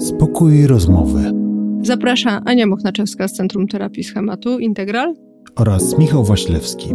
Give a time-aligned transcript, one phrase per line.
[0.00, 1.32] Spokój i rozmowy.
[1.82, 5.14] Zaprasza Ania Mochnaczewska z Centrum Terapii Schematu Integral
[5.56, 6.88] oraz Michał Waślewski.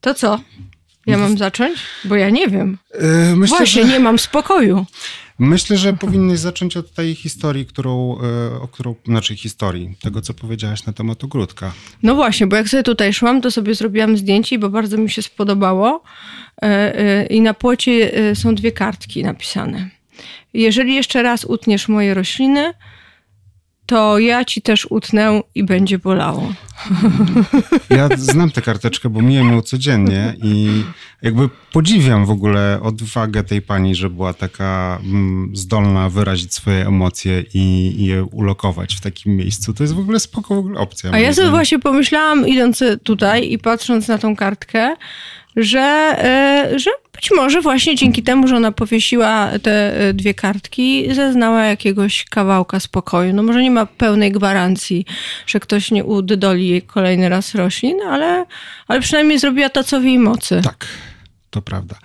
[0.00, 0.40] To co?
[1.06, 1.78] Ja mam zacząć?
[2.04, 2.78] Bo ja nie wiem.
[2.94, 4.86] Yy, myślę, Właśnie, że, nie mam spokoju.
[5.38, 8.16] myślę, że powinnyś zacząć od tej historii, którą,
[8.52, 11.72] yy, o którą, znaczy historii, tego co powiedziałaś na temat ogródka.
[12.02, 15.22] No właśnie, bo jak sobie tutaj szłam, to sobie zrobiłam zdjęcie, bo bardzo mi się
[15.22, 16.02] spodobało.
[16.62, 16.66] E,
[16.98, 19.90] e, I na płocie e, są dwie kartki napisane.
[20.54, 22.72] Jeżeli jeszcze raz utniesz moje rośliny,
[23.86, 26.52] to ja ci też utnę i będzie bolało.
[27.90, 30.82] Ja znam tę karteczkę, bo miję ją codziennie i
[31.22, 37.44] jakby podziwiam w ogóle odwagę tej pani, że była taka mm, zdolna wyrazić swoje emocje
[37.54, 39.74] i, i je ulokować w takim miejscu.
[39.74, 41.10] To jest w ogóle spoko w ogóle opcja.
[41.12, 44.96] A ja sobie właśnie pomyślałam, idąc tutaj i patrząc na tą kartkę,
[45.56, 51.14] że, e, że być może właśnie dzięki temu, że ona powiesiła te e, dwie kartki,
[51.14, 53.32] zeznała jakiegoś kawałka spokoju.
[53.32, 55.04] No może nie ma pełnej gwarancji,
[55.46, 58.46] że ktoś nie udydoli jej kolejny raz roślin, ale,
[58.88, 60.60] ale przynajmniej zrobiła to, co w jej mocy.
[60.64, 60.86] Tak,
[61.50, 61.98] to prawda.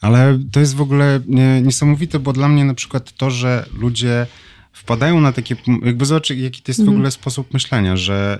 [0.00, 4.26] Ale to jest w ogóle nie, niesamowite, bo dla mnie na przykład to, że ludzie
[4.72, 8.38] wpadają na takie, jakby zobacz, jaki to jest w ogóle sposób myślenia, że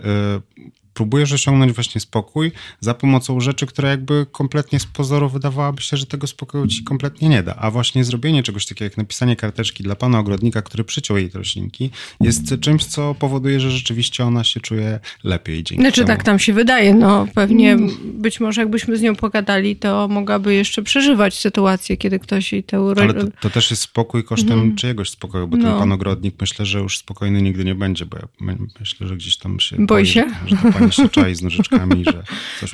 [0.59, 5.97] y, próbujesz osiągnąć właśnie spokój za pomocą rzeczy, które jakby kompletnie z pozoru wydawałaby się,
[5.97, 7.55] że tego spokoju ci kompletnie nie da.
[7.57, 11.39] A właśnie zrobienie czegoś takiego jak napisanie karteczki dla pana ogrodnika, który przyciął jej te
[11.39, 11.91] roślinki,
[12.21, 16.07] jest czymś, co powoduje, że rzeczywiście ona się czuje lepiej dzięki Znaczy temu.
[16.07, 20.83] tak tam się wydaje, no pewnie być może jakbyśmy z nią pogadali, to mogłaby jeszcze
[20.83, 25.11] przeżywać sytuację, kiedy ktoś jej tę ro- Ale to, to też jest spokój kosztem czyjegoś
[25.11, 25.79] spokoju, bo ten No.
[25.79, 29.37] pan ogrodnik myślę, że już spokojny nigdy nie będzie, bo ja my, myślę, że gdzieś
[29.37, 30.25] tam się Boi się?
[30.47, 32.23] Że, że się czai z nożyczkami, że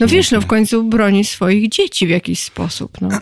[0.00, 3.00] No wiesz, no w końcu broni swoich dzieci w jakiś sposób.
[3.00, 3.08] No.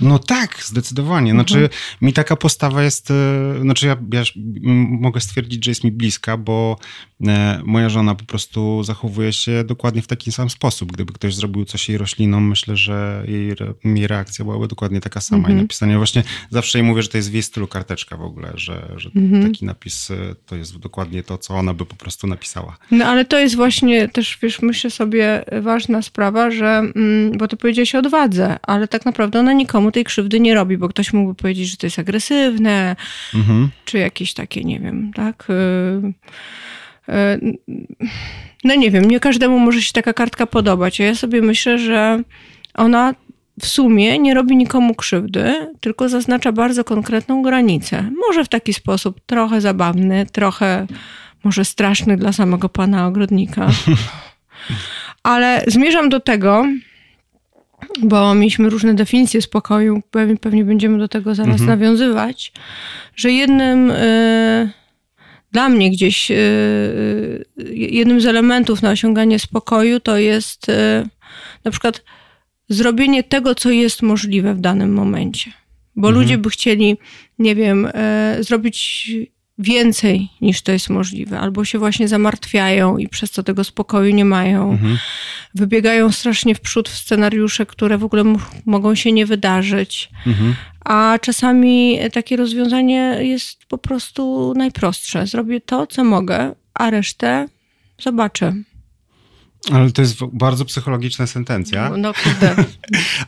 [0.00, 1.32] No tak, zdecydowanie.
[1.32, 1.70] Znaczy, Mhm.
[2.00, 3.14] mi taka postawa jest, e,
[3.60, 4.22] znaczy ja, ja
[5.00, 6.76] mogę stwierdzić, że jest mi bliska, bo
[7.64, 10.92] moja żona po prostu zachowuje się dokładnie w taki sam sposób.
[10.92, 13.52] Gdyby ktoś zrobił coś jej roślinom, myślę, że jej,
[13.84, 15.38] jej reakcja byłaby dokładnie taka sama.
[15.38, 15.58] Mhm.
[15.58, 18.52] I napisanie właśnie, zawsze jej mówię, że to jest w jej stylu karteczka w ogóle,
[18.54, 19.42] że, że Mhm.
[19.52, 20.14] taki napis e,
[20.46, 22.76] to jest dokładnie to, co ona by po prostu napisała.
[22.90, 26.66] no ale to jest właśnie też, wiesz, myślę sobie ważna sprawa, że,
[26.96, 30.78] mm, bo ty powiedziałeś o odwadze, ale tak naprawdę ona nikomu tej krzywdy nie robi,
[30.78, 32.96] bo ktoś mógłby powiedzieć, że to jest agresywne,
[33.34, 33.68] Mhm.
[33.84, 35.46] czy jakieś takie, nie wiem, tak?
[35.50, 36.12] y,
[38.64, 42.22] No nie wiem, nie każdemu może się taka kartka podobać, a ja sobie myślę, że
[42.74, 43.14] ona
[43.60, 48.10] w sumie nie robi nikomu krzywdy, tylko zaznacza bardzo konkretną granicę.
[48.28, 50.86] Może w taki sposób trochę zabawny, trochę
[51.44, 53.68] może straszny dla samego pana ogrodnika.
[55.22, 56.66] Ale zmierzam do tego,
[58.02, 62.52] bo mieliśmy różne definicje spokoju, pewnie, pewnie będziemy do tego zaraz nawiązywać,
[63.16, 63.94] że jednym y,
[65.52, 70.72] dla mnie gdzieś y, y, jednym z elementów na osiąganie spokoju to jest y,
[71.64, 72.04] na przykład
[72.68, 75.50] zrobienie tego, co jest możliwe w danym momencie.
[75.96, 76.96] Bo ludzie by chcieli,
[77.38, 77.88] nie wiem,
[78.40, 79.10] zrobić
[79.58, 84.24] więcej niż to jest możliwe, albo się właśnie zamartwiają i przez to tego spokoju nie
[84.24, 84.78] mają.
[85.54, 88.24] Wybiegają strasznie w przód w scenariusze, które w ogóle
[88.66, 90.10] mogą się nie wydarzyć.
[90.26, 90.54] Mhm.
[90.84, 95.26] A czasami takie rozwiązanie jest po prostu najprostsze.
[95.26, 97.48] Zrobię to, co mogę, a resztę
[97.98, 98.54] zobaczę.
[99.70, 101.90] Ale to jest bardzo psychologiczna sentencja.
[101.96, 102.54] No kurde,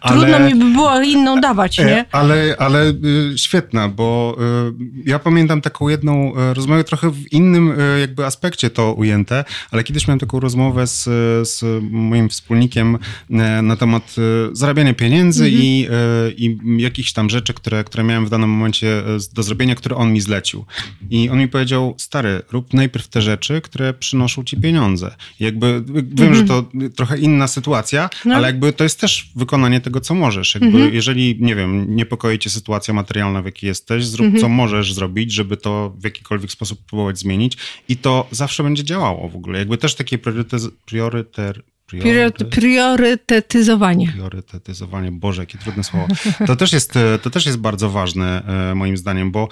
[0.00, 1.99] Ale- trudno mi by było inną dawać, nie?
[2.00, 2.95] E, Ale, ale y,
[3.37, 4.37] świetna, bo
[4.71, 9.84] y, ja pamiętam taką jedną y, rozmowę, trochę w innym jakby aspekcie to ujęte, ale
[9.84, 11.05] kiedyś miałem taką rozmowę z,
[11.49, 14.15] z moim wspólnikiem y, na temat
[14.53, 15.89] zarabiania pieniędzy i,
[16.28, 19.03] y, i jakichś tam rzeczy, które, które miałem w danym momencie
[19.34, 20.65] do zrobienia, które on mi zlecił.
[21.11, 25.15] I on mi powiedział, stary, rób najpierw te rzeczy, które przynoszą ci pieniądze.
[25.41, 25.83] I jakby
[26.24, 26.64] wiem, że to
[26.96, 28.34] trochę inna sytuacja, No.
[28.34, 30.54] ale jakby to jest też wykonanie tego, co możesz.
[30.54, 35.32] Jakby jeżeli, nie wiem, niepokoi cię sytuacja materialna, w jakiej jesteś, zrób co możesz zrobić,
[35.32, 37.56] żeby to w jakikolwiek sposób próbować zmienić
[37.88, 39.59] i to zawsze będzie działało w ogóle.
[39.59, 41.62] Jakby też takie priorytez, prioryter,
[41.92, 44.09] Priory- Priorytetyzowanie.
[44.12, 46.06] Priorytetyzowanie, Boże, jakie trudne słowo.
[46.47, 49.48] To też jest, e, to też jest bardzo ważne e, moim zdaniem, bo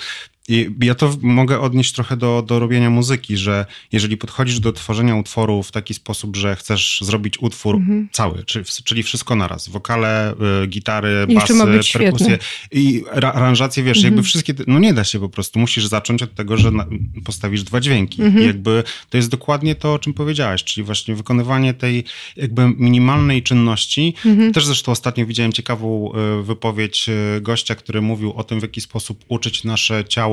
[0.48, 5.16] I ja to mogę odnieść trochę do, do robienia muzyki, że jeżeli podchodzisz do tworzenia
[5.16, 8.08] utworu w taki sposób, że chcesz zrobić utwór mhm.
[8.12, 10.34] cały, czyli, czyli wszystko naraz, wokale,
[10.64, 11.54] y, gitary, I basy,
[11.92, 12.38] perkusje
[12.72, 14.14] i aranżacje, wiesz, mhm.
[14.14, 16.86] jakby wszystkie, no nie da się po prostu, musisz zacząć od tego, że na,
[17.24, 18.22] postawisz dwa dźwięki.
[18.22, 18.44] Mhm.
[18.44, 22.04] I jakby to jest dokładnie to, o czym powiedziałaś, czyli właśnie wykonywanie tej
[22.36, 24.14] jakby minimalnej czynności.
[24.26, 24.52] Mhm.
[24.52, 28.80] Też zresztą ostatnio widziałem ciekawą y, wypowiedź y, gościa, który mówił o tym, w jaki
[28.80, 30.31] sposób uczyć nasze ciało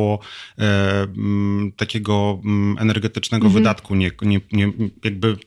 [0.59, 1.07] e,
[1.77, 2.41] takiego
[2.79, 3.63] energetycznego mhm.
[3.63, 4.71] wydatku, nie, nie, nie,
[5.03, 5.37] jakby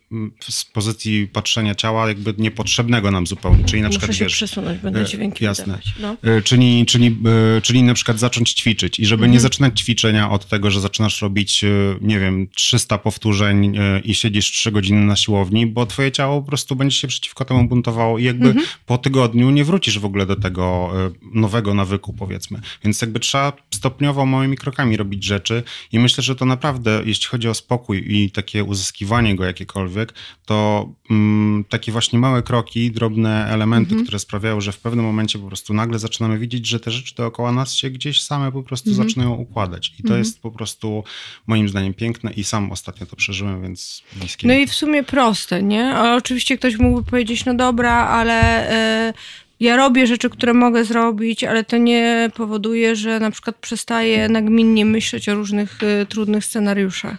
[0.41, 3.65] z pozycji patrzenia ciała, jakby niepotrzebnego nam zupełnie.
[3.65, 5.79] Czyli na Muszę przykład się wiesz, przesunąć, będę e, dźwięki Jasne.
[6.01, 6.17] No.
[6.23, 7.19] E, czyli, czyli,
[7.63, 9.33] czyli na przykład zacząć ćwiczyć i żeby mhm.
[9.33, 11.65] nie zaczynać ćwiczenia od tego, że zaczynasz robić,
[12.01, 16.77] nie wiem, 300 powtórzeń i siedzisz 3 godziny na siłowni, bo twoje ciało po prostu
[16.77, 18.67] będzie się przeciwko temu buntowało i jakby mhm.
[18.87, 20.93] po tygodniu nie wrócisz w ogóle do tego
[21.33, 22.61] nowego nawyku, powiedzmy.
[22.85, 25.63] Więc jakby trzeba stopniowo małymi krokami robić rzeczy
[25.93, 30.15] i myślę, że to naprawdę, jeśli chodzi o spokój i takie uzyskiwanie go jakiekolwiek,
[30.47, 34.03] to mm, takie właśnie małe kroki, drobne elementy, mhm.
[34.03, 37.53] które sprawiają, że w pewnym momencie po prostu nagle zaczynamy widzieć, że te rzeczy dookoła
[37.53, 39.09] nas się gdzieś same po prostu mhm.
[39.09, 39.89] zaczynają układać.
[39.89, 40.19] I to mhm.
[40.19, 41.05] jest po prostu
[41.47, 44.49] moim zdaniem piękne i sam ostatnio to przeżyłem, więc bliskie.
[44.49, 46.01] No i w sumie proste, nie?
[46.17, 49.13] Oczywiście ktoś mógłby powiedzieć, no dobra, ale...
[49.17, 54.29] Yy ja robię rzeczy, które mogę zrobić, ale to nie powoduje, że na przykład przestaję
[54.29, 57.17] nagminnie myśleć o różnych y, trudnych scenariuszach.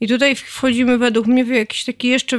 [0.00, 2.38] I tutaj wchodzimy według mnie w jakiś taki jeszcze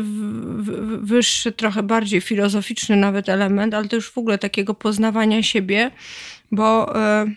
[1.02, 5.92] wyższy, trochę bardziej filozoficzny nawet element, ale to już w ogóle takiego poznawania siebie,
[6.52, 7.36] bo y,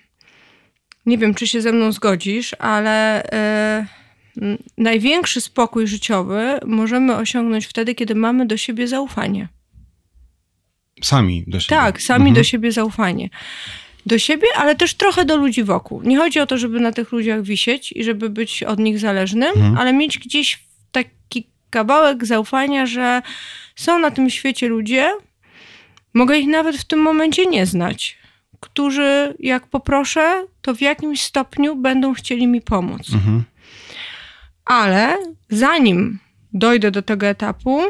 [1.06, 7.94] nie wiem, czy się ze mną zgodzisz, ale y, największy spokój życiowy możemy osiągnąć wtedy,
[7.94, 9.48] kiedy mamy do siebie zaufanie.
[11.02, 11.80] Sami do siebie.
[11.80, 12.34] Tak, sami mhm.
[12.34, 13.30] do siebie zaufanie.
[14.06, 16.02] Do siebie, ale też trochę do ludzi wokół.
[16.02, 19.52] Nie chodzi o to, żeby na tych ludziach wisieć i żeby być od nich zależnym,
[19.56, 19.78] mhm.
[19.78, 20.58] ale mieć gdzieś
[20.92, 23.22] taki kawałek zaufania, że
[23.76, 25.12] są na tym świecie ludzie,
[26.14, 28.18] mogę ich nawet w tym momencie nie znać,
[28.60, 33.12] którzy jak poproszę, to w jakimś stopniu będą chcieli mi pomóc.
[33.14, 33.44] Mhm.
[34.64, 35.16] Ale
[35.48, 36.18] zanim
[36.52, 37.82] dojdę do tego etapu,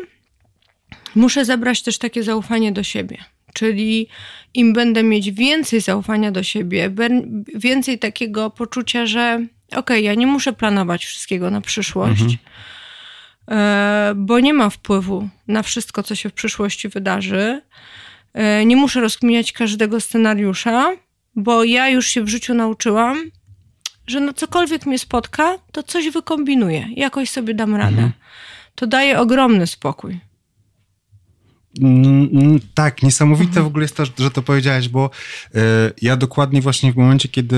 [1.15, 3.19] muszę zebrać też takie zaufanie do siebie.
[3.55, 4.09] Czyli
[4.55, 6.91] im będę mieć więcej zaufania do siebie,
[7.55, 9.35] więcej takiego poczucia, że
[9.69, 12.39] okej, okay, ja nie muszę planować wszystkiego na przyszłość, mhm.
[13.51, 17.63] E, bo nie ma wpływu na wszystko, co się w przyszłości wydarzy.
[18.35, 20.93] E, nie muszę rozkminiać każdego scenariusza,
[21.37, 23.31] bo ja już się w życiu nauczyłam,
[24.07, 27.91] że no cokolwiek mnie spotka, to coś wykombinuję, jakoś sobie dam radę.
[27.91, 28.13] Mhm.
[28.75, 30.21] To daje ogromny spokój.
[32.75, 35.11] Tak, niesamowite w ogóle jest to, że to powiedziałeś, bo
[35.55, 35.59] e,
[36.03, 37.57] ja dokładnie właśnie w momencie, kiedy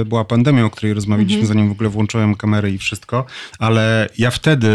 [0.00, 1.48] e, była pandemia, o której rozmawialiśmy, mhm.
[1.48, 3.24] zanim w ogóle włączyłem kamerę i wszystko,
[3.58, 4.68] ale ja wtedy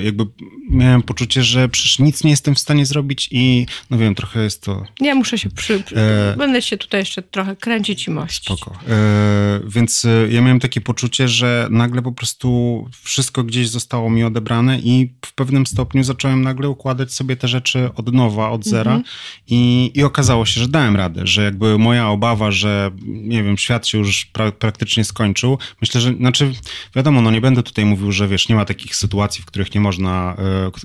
[0.00, 0.24] e, jakby
[0.70, 4.62] miałem poczucie, że przecież nic nie jestem w stanie zrobić i no wiem, trochę jest
[4.62, 4.84] to...
[5.00, 5.82] Ja muszę się przy...
[5.96, 6.36] E...
[6.38, 8.44] Będę się tutaj jeszcze trochę kręcić i mościć.
[8.44, 8.78] Spoko.
[8.88, 9.60] E...
[9.68, 15.12] Więc ja miałem takie poczucie, że nagle po prostu wszystko gdzieś zostało mi odebrane i
[15.26, 19.02] w pewnym stopniu zacząłem nagle układać sobie te rzeczy od nowa nowa, od zera -hmm.
[19.48, 23.86] i, i okazało się, że dałem radę, że jakby moja obawa, że nie wiem, świat
[23.86, 26.52] się już pra praktycznie skończył, myślę, że, znaczy
[26.96, 29.80] wiadomo, no nie będę tutaj mówił, że wiesz, nie ma takich sytuacji, w których nie
[29.80, 30.36] można,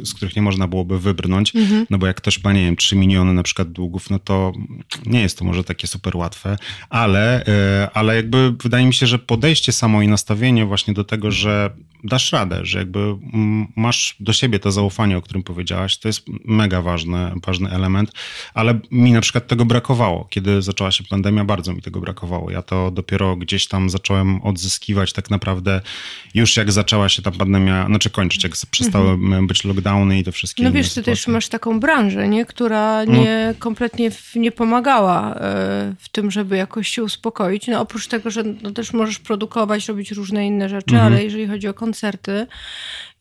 [0.01, 1.85] e, z których nie można byłoby wybrnąć, -hmm.
[1.89, 4.53] no bo jak ktoś ma, nie wiem, 3 miliony na przykład długów, no to
[5.05, 6.57] nie jest to może takie super łatwe,
[6.89, 11.31] ale, e, ale jakby wydaje mi się, że podejście samo i nastawienie właśnie do tego,
[11.31, 11.69] że
[12.03, 13.15] dasz radę, że jakby
[13.75, 18.11] masz do siebie to zaufanie, o którym powiedziałaś, to jest mega ważne ważny element,
[18.53, 20.27] ale mi na przykład tego brakowało.
[20.29, 22.51] Kiedy zaczęła się pandemia, bardzo mi tego brakowało.
[22.51, 25.81] Ja to dopiero gdzieś tam zacząłem odzyskiwać tak naprawdę
[26.33, 29.47] już jak zaczęła się ta pandemia, znaczy kończyć, jak przestały mhm.
[29.47, 32.45] być lockdowny i te wszystkie No wiesz, ty też masz taką branżę, nie?
[32.45, 33.13] która no.
[33.13, 33.59] nie, no.
[33.59, 35.39] kompletnie nie pomagała e,
[35.99, 37.67] w tym, żeby jakoś się uspokoić.
[37.67, 41.13] No oprócz tego, że no, też możesz produkować, robić różne inne rzeczy, mhm.
[41.13, 42.47] ale jeżeli chodzi o koncerty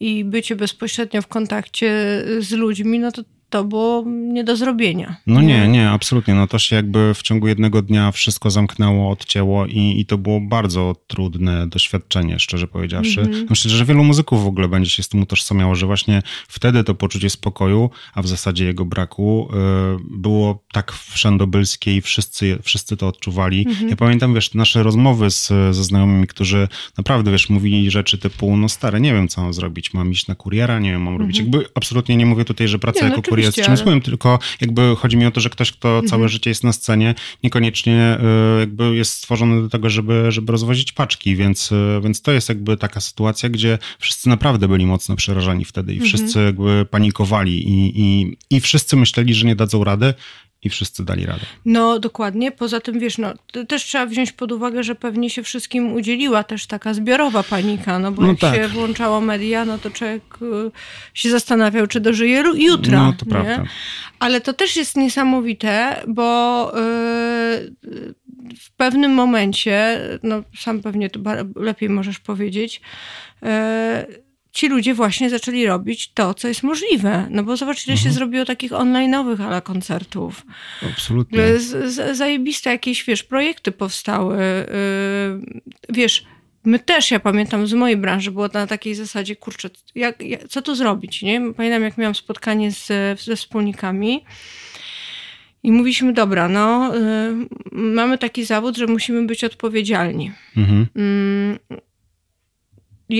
[0.00, 5.16] i bycie bezpośrednio w kontakcie z ludźmi, no to to było nie do zrobienia.
[5.26, 6.34] No nie, nie, absolutnie.
[6.34, 10.40] No to się jakby w ciągu jednego dnia wszystko zamknęło, odcięło i, i to było
[10.40, 13.20] bardzo trudne doświadczenie, szczerze powiedziawszy.
[13.20, 13.46] Mm -hmm.
[13.50, 16.94] Myślę, że wielu muzyków w ogóle będzie się z tym utożsamiało, że właśnie wtedy to
[16.94, 20.39] poczucie spokoju, a w zasadzie jego braku, y, było
[20.72, 23.66] tak wszędobylskie i wszyscy, wszyscy to odczuwali.
[23.66, 23.88] -hmm.
[23.88, 28.68] Ja pamiętam, wiesz, nasze rozmowy z, ze znajomymi, którzy naprawdę, wiesz, mówili rzeczy typu, no
[28.68, 31.40] stare, nie wiem, co mam zrobić, mam iść na kuriera, nie wiem, mam robić.
[31.40, 31.54] Mm -hmm.
[31.56, 33.76] Jakby absolutnie nie mówię tutaj, że praca nie, no jako kurier jest czymś ale...
[33.76, 36.08] złym, tylko jakby chodzi mi o to, że ktoś, kto mhm.
[36.08, 38.18] całe życie jest na scenie, niekoniecznie
[38.56, 42.48] y, jakby jest stworzony do tego, żeby, żeby rozwozić paczki, więc, y, więc to jest
[42.48, 46.08] jakby taka sytuacja, gdzie wszyscy naprawdę byli mocno przerażeni wtedy i mhm.
[46.08, 50.14] wszyscy jakby panikowali i, i, i wszyscy myśleli, że nie dadzą rady
[50.62, 51.40] i wszyscy dali radę.
[51.64, 52.52] No dokładnie.
[52.52, 53.32] Poza tym, wiesz, no,
[53.68, 58.12] też trzeba wziąć pod uwagę, że pewnie się wszystkim udzieliła też taka zbiorowa panika, no
[58.12, 58.54] bo no jak tak.
[58.54, 60.70] się włączało media, no to człowiek y,
[61.14, 63.02] się zastanawiał, czy dożyje jutra.
[63.02, 63.30] No to nie?
[63.30, 63.64] prawda.
[64.18, 66.80] Ale to też jest niesamowite, bo y,
[68.60, 71.20] w pewnym momencie, no sam pewnie to
[71.56, 72.80] lepiej możesz powiedzieć,
[73.42, 77.26] y, ci ludzie właśnie zaczęli robić to, co jest możliwe.
[77.30, 78.08] No bo zobacz, ile mhm.
[78.08, 80.46] się zrobiło takich online'owych ale koncertów.
[80.92, 81.58] Absolutnie.
[81.58, 84.36] Z, z, zajebiste jakieś, wiesz, projekty powstały.
[84.36, 86.24] Yy, wiesz,
[86.64, 90.62] my też, ja pamiętam z mojej branży, było na takiej zasadzie, kurczę, jak, jak, co
[90.62, 91.52] tu zrobić, nie?
[91.56, 92.86] Pamiętam, jak miałam spotkanie z,
[93.20, 94.24] ze wspólnikami
[95.62, 100.32] i mówiliśmy, dobra, no, yy, mamy taki zawód, że musimy być odpowiedzialni.
[100.56, 100.86] Mhm.
[101.70, 101.80] Yy,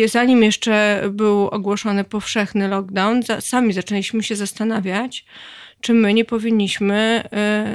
[0.06, 5.25] zanim jeszcze był ogłoszony powszechny lockdown, sami zaczęliśmy się zastanawiać,
[5.80, 7.25] czy my nie powinniśmy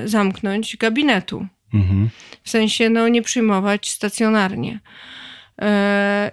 [0.03, 1.47] y, zamknąć gabinetu.
[1.73, 2.09] Mhm.
[2.43, 4.79] W sensie, no, nie przyjmować stacjonarnie.
[5.61, 5.65] Y,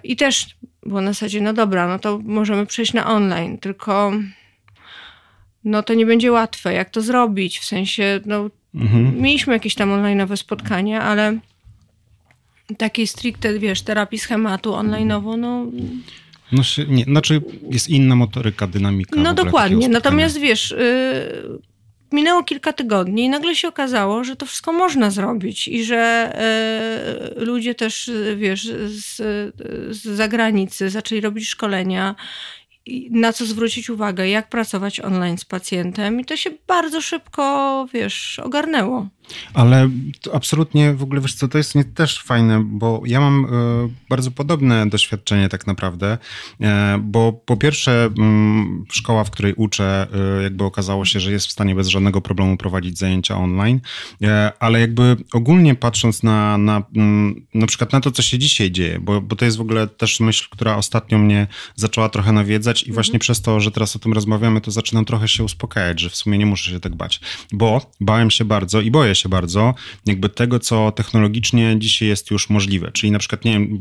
[0.03, 4.11] I też było na zasadzie, no dobra, no to możemy przejść na online, tylko
[5.63, 6.73] no to nie będzie łatwe.
[6.73, 7.59] Jak to zrobić?
[7.59, 9.21] W sensie, no, mhm.
[9.21, 11.37] mieliśmy jakieś tam online'owe spotkania, ale
[12.77, 15.65] takiej stricte, wiesz, terapii schematu online'owo, no...
[16.51, 19.19] No, nie, znaczy jest inna motoryka, dynamika.
[19.19, 21.59] No dokładnie, natomiast wiesz, yy,
[22.11, 26.33] minęło kilka tygodni i nagle się okazało, że to wszystko można zrobić i że
[27.37, 29.15] yy, ludzie też, wiesz, z,
[29.95, 32.15] z zagranicy zaczęli robić szkolenia
[33.11, 38.39] na co zwrócić uwagę, jak pracować online z pacjentem i to się bardzo szybko, wiesz,
[38.39, 39.07] ogarnęło.
[39.53, 39.89] Ale
[40.33, 43.49] absolutnie w ogóle, wiesz co, to jest też fajne, bo ja mam e,
[44.09, 46.17] bardzo podobne doświadczenie tak naprawdę,
[46.61, 50.07] e, bo po pierwsze mm, szkoła, w której uczę,
[50.39, 53.79] e, jakby okazało się, że jest w stanie bez żadnego problemu prowadzić zajęcia online,
[54.59, 58.99] ale jakby ogólnie patrząc na, na, mm, na przykład na to, co się dzisiaj dzieje,
[58.99, 62.85] bo, bo to jest w ogóle też myśl, która ostatnio mnie zaczęła trochę nawiedzać i
[62.85, 62.93] mhm.
[62.93, 66.15] właśnie przez to, że teraz o tym rozmawiamy, to zaczynam trochę się uspokajać, że w
[66.15, 67.19] sumie nie muszę się tak bać,
[67.51, 69.73] bo bałem się bardzo i boję się bardzo
[70.05, 72.91] jakby tego, co technologicznie dzisiaj jest już możliwe.
[72.91, 73.79] Czyli na przykład, nie wiem,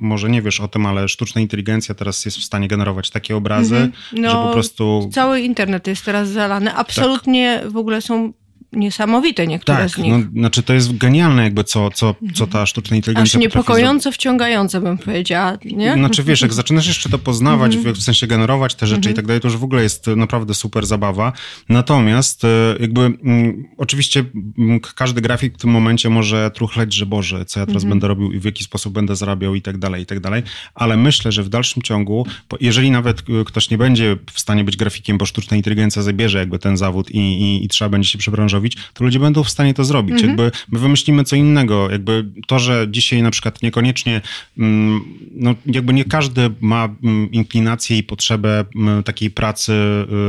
[0.00, 3.76] może nie wiesz o tym, ale sztuczna inteligencja teraz jest w stanie generować takie obrazy,
[3.76, 4.20] mm -hmm.
[4.20, 5.10] no, że po prostu...
[5.12, 6.74] Cały internet jest teraz zalany.
[6.74, 7.72] Absolutnie tak.
[7.72, 8.32] w ogóle są
[8.72, 10.12] niesamowite niektóre tak, z nich.
[10.12, 14.80] No, znaczy to jest genialne jakby co, co, co ta sztuczna inteligencja Aż niepokojąco wciągające
[14.80, 15.94] bym powiedziała, nie?
[15.94, 17.94] Znaczy wiesz, jak zaczynasz jeszcze to poznawać, mhm.
[17.94, 19.16] w sensie generować te rzeczy i mhm.
[19.16, 21.32] tak dalej, to już w ogóle jest naprawdę super zabawa.
[21.68, 22.48] Natomiast e,
[22.80, 24.24] jakby mm, oczywiście
[24.58, 27.90] mm, każdy grafik w tym momencie może truchleć, że Boże, co ja teraz mhm.
[27.90, 30.42] będę robił i w jaki sposób będę zarabiał i tak dalej, i tak dalej,
[30.74, 32.26] ale myślę, że w dalszym ciągu,
[32.60, 36.58] jeżeli nawet e, ktoś nie będzie w stanie być grafikiem, bo sztuczna inteligencja zabierze jakby
[36.58, 38.61] ten zawód i, i, i trzeba będzie się przebranżować
[38.94, 40.12] to ludzie będą w stanie to zrobić.
[40.12, 40.28] Mhm.
[40.28, 41.90] Jakby my wymyślimy co innego.
[41.90, 44.20] Jakby to, że dzisiaj na przykład niekoniecznie,
[44.58, 45.00] mm,
[45.34, 49.72] no jakby nie każdy ma mm, inklinację i potrzebę mm, takiej pracy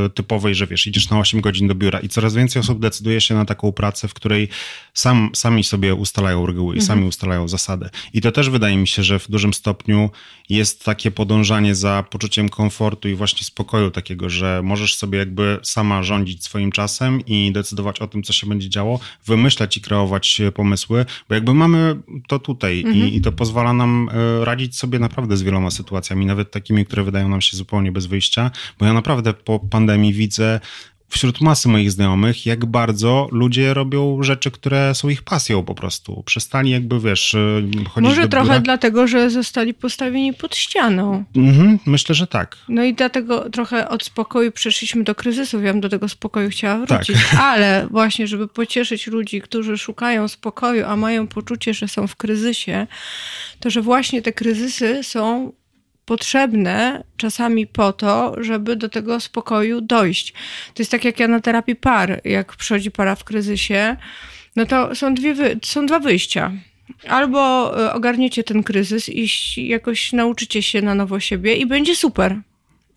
[0.06, 3.22] y, typowej, że wiesz, idziesz na 8 godzin do biura i coraz więcej osób decyduje
[3.22, 4.50] się na taką pracę, w której
[4.94, 6.88] sam, sami sobie ustalają reguły i mhm.
[6.88, 7.90] sami ustalają zasady.
[8.14, 10.10] I to też wydaje mi się, że w dużym stopniu
[10.50, 16.04] jest takie podążanie za poczuciem komfortu i właśnie spokoju takiego, że możesz sobie jakby sama
[16.04, 21.06] rządzić swoim czasem i decydować o tym, co się będzie działo, wymyślać i kreować pomysły,
[21.30, 21.96] bo jakby mamy
[22.28, 22.96] to tutaj mhm.
[22.98, 24.10] i, i, to pozwala nam
[24.42, 28.06] e, radzić sobie naprawdę z wieloma sytuacjami, nawet takimi, które wydają nam się zupełnie bez
[28.06, 30.60] wyjścia, bo ja naprawdę po pandemii widzę
[31.14, 36.24] wśród masy moich znajomych, jak bardzo ludzie robią rzeczy, które są ich pasją po prostu.
[36.26, 41.24] Przestali jakby, wiesz, y, chodzić Może trochę dlatego, że zostali postawieni pod ścianą.
[41.36, 42.58] Mhm, myślę, że tak.
[42.70, 45.62] No i dlatego trochę od spokoju przeszliśmy do kryzysu.
[45.62, 47.18] Ja bym do tego spokoju chciała wrócić.
[47.32, 47.40] Tak.
[47.52, 52.88] Ale właśnie, żeby pocieszyć ludzi, którzy szukają spokoju, a mają poczucie, że są w kryzysie,
[53.60, 55.52] to że właśnie te kryzysy są
[56.06, 60.34] potrzebne czasami po to, żeby do tego spokoju dojść.
[60.74, 63.98] To jest tak jak ja na terapii par, jak przychodzi para w kryzysie,
[64.56, 66.52] no to są, dwie, są dwa wyjścia.
[67.08, 69.28] Albo e, ogarniecie ten kryzys i
[69.68, 72.42] jakoś nauczycie się na nowo siebie i będzie super.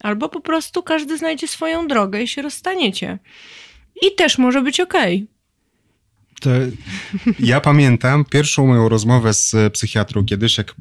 [0.01, 3.19] Albo po prostu każdy znajdzie swoją drogę i się rozstaniecie.
[4.03, 5.17] I też może być okej.
[5.17, 5.36] Okay.
[6.41, 6.51] To
[7.39, 10.75] Ja pamiętam pierwszą moją rozmowę z psychiatrą kiedyś, jak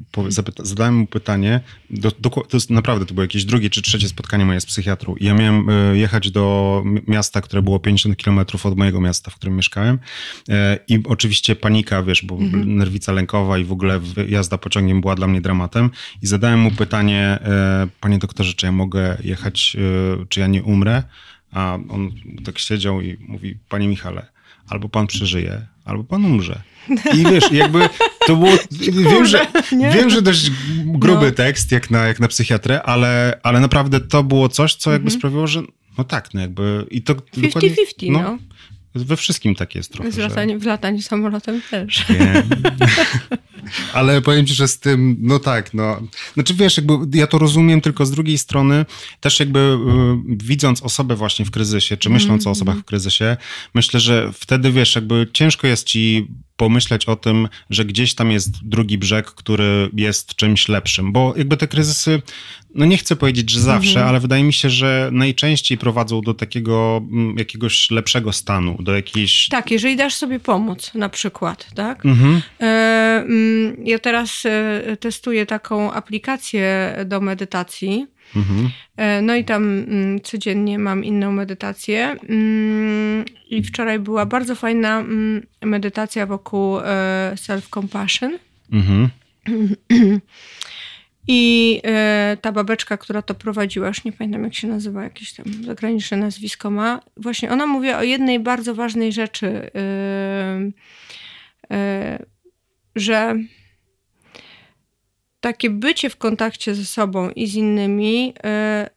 [0.58, 1.60] zadałem mu pytanie,
[1.90, 5.16] do, do, to jest naprawdę, to było jakieś drugie czy trzecie spotkanie moje z psychiatrą
[5.16, 9.34] i ja miałem e, jechać do miasta, które było 50 kilometrów od mojego miasta, w
[9.34, 9.98] którym mieszkałem
[10.48, 12.76] e, i oczywiście panika, wiesz, bo mhm.
[12.76, 15.90] nerwica lękowa i w ogóle jazda pociągiem była dla mnie dramatem
[16.22, 19.76] i zadałem mu pytanie, e, panie doktorze, czy ja mogę jechać,
[20.28, 21.02] czy ja nie umrę?
[21.52, 22.10] A on
[22.44, 24.26] tak siedział i mówi, panie Michale,
[24.68, 26.62] albo pan przeżyje, albo pan umrze.
[27.14, 27.88] I wiesz, jakby
[28.26, 28.50] to było,
[29.12, 29.46] wiem, że,
[29.92, 30.50] wiem, że dość
[30.84, 31.32] gruby no.
[31.32, 35.20] tekst, jak na, jak na psychiatrę, ale, ale naprawdę to było coś, co jakby mhm.
[35.20, 35.62] sprawiło, że
[35.98, 38.22] no tak, no jakby i to 50-50, no.
[38.22, 38.38] no.
[39.04, 40.12] We wszystkim tak jest trochę.
[40.12, 42.04] Z latanie, W lataniu samolotem też.
[43.92, 46.02] Ale powiem ci, że z tym, no tak, no.
[46.34, 48.86] Znaczy wiesz, jakby ja to rozumiem, tylko z drugiej strony
[49.20, 49.76] też jakby y,
[50.26, 52.48] widząc osobę właśnie w kryzysie, czy myśląc mm -hmm.
[52.48, 53.36] o osobach w kryzysie,
[53.74, 58.68] myślę, że wtedy wiesz, jakby ciężko jest ci pomyśleć o tym, że gdzieś tam jest
[58.68, 62.22] drugi brzeg, który jest czymś lepszym, bo jakby te kryzysy,
[62.74, 64.08] no nie chcę powiedzieć, że zawsze, mhm.
[64.08, 69.48] ale wydaje mi się, że najczęściej prowadzą do takiego mm, jakiegoś lepszego stanu, do jakiejś...
[69.48, 72.06] Tak, jeżeli dasz sobie pomoc na przykład, tak?
[72.06, 72.42] Mhm.
[72.60, 72.64] E,
[73.28, 78.70] mm, ja teraz e, testuję taką aplikację do medytacji, Mhm.
[78.96, 82.16] E, no i tam mm, codziennie mam inną medytację.
[82.28, 86.82] Mm, I wczoraj była bardzo fajna mm, medytacja wokół e,
[87.34, 88.30] self-compassion.
[88.72, 89.08] Mhm.
[91.28, 95.44] I e, ta babeczka, która to prowadziła, już nie pamiętam jak się nazywa, jakieś tam
[95.64, 99.70] zagraniczne nazwisko ma, właśnie ona mówi o jednej bardzo ważnej rzeczy,
[102.96, 103.36] że
[105.46, 108.90] takie bycie w kontakcie ze sobą i z innymi, e,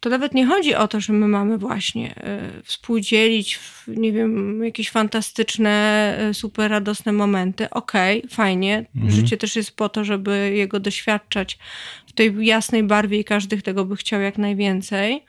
[0.00, 4.90] to nawet nie chodzi o to, że my mamy właśnie e, współdzielić, nie wiem, jakieś
[4.90, 5.70] fantastyczne,
[6.18, 7.70] e, super radosne momenty.
[7.70, 8.86] Okej, okay, fajnie.
[8.96, 9.14] Mhm.
[9.14, 11.58] Życie też jest po to, żeby jego doświadczać
[12.06, 15.24] w tej jasnej barwie i każdy tego by chciał jak najwięcej.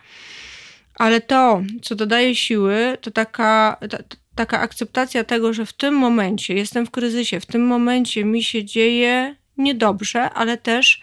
[0.96, 3.98] Ale to, co dodaje siły, to taka, ta,
[4.36, 8.66] taka akceptacja tego, że w tym momencie jestem w kryzysie, w tym momencie mi się
[8.66, 11.02] dzieje niedobrze, ale też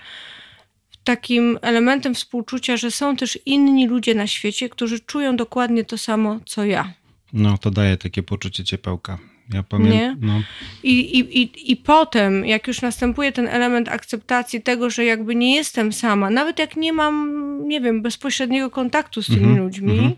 [1.05, 6.41] takim elementem współczucia, że są też inni ludzie na świecie, którzy czują dokładnie to samo,
[6.47, 6.93] co ja.
[7.33, 9.19] No, to daje takie poczucie ciepełka.
[9.55, 10.19] Ja pamiętam.
[10.21, 10.43] No.
[10.83, 15.55] I, i, i, I potem, jak już następuje ten element akceptacji tego, że jakby nie
[15.55, 17.33] jestem sama, nawet jak nie mam,
[17.69, 20.15] nie wiem, bezpośredniego kontaktu z tymi mm -hmm, ludźmi, mm -hmm.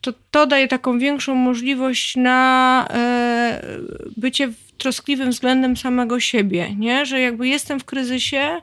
[0.00, 3.62] to to daje taką większą możliwość na e,
[4.16, 7.06] bycie w troskliwym względem samego siebie, nie?
[7.06, 8.60] Że jakby jestem w kryzysie,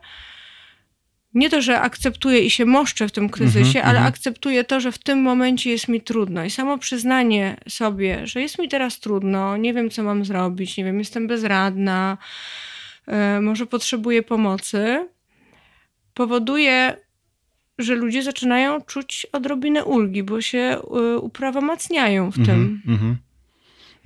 [1.33, 4.63] nie to, że akceptuję i się moszczę w tym kryzysie, mm -hmm, ale mm akceptuję
[4.63, 6.45] to, że w tym momencie jest mi trudno.
[6.45, 10.83] I samo przyznanie sobie, że jest mi teraz trudno, nie wiem, co mam zrobić, nie
[10.83, 12.17] wiem, jestem bezradna,
[13.07, 15.07] yy, może potrzebuję pomocy,
[16.13, 16.97] powoduje,
[17.77, 22.81] że ludzie zaczynają czuć odrobinę ulgi, bo się yy, uprawomacniają w mm -hmm, tym.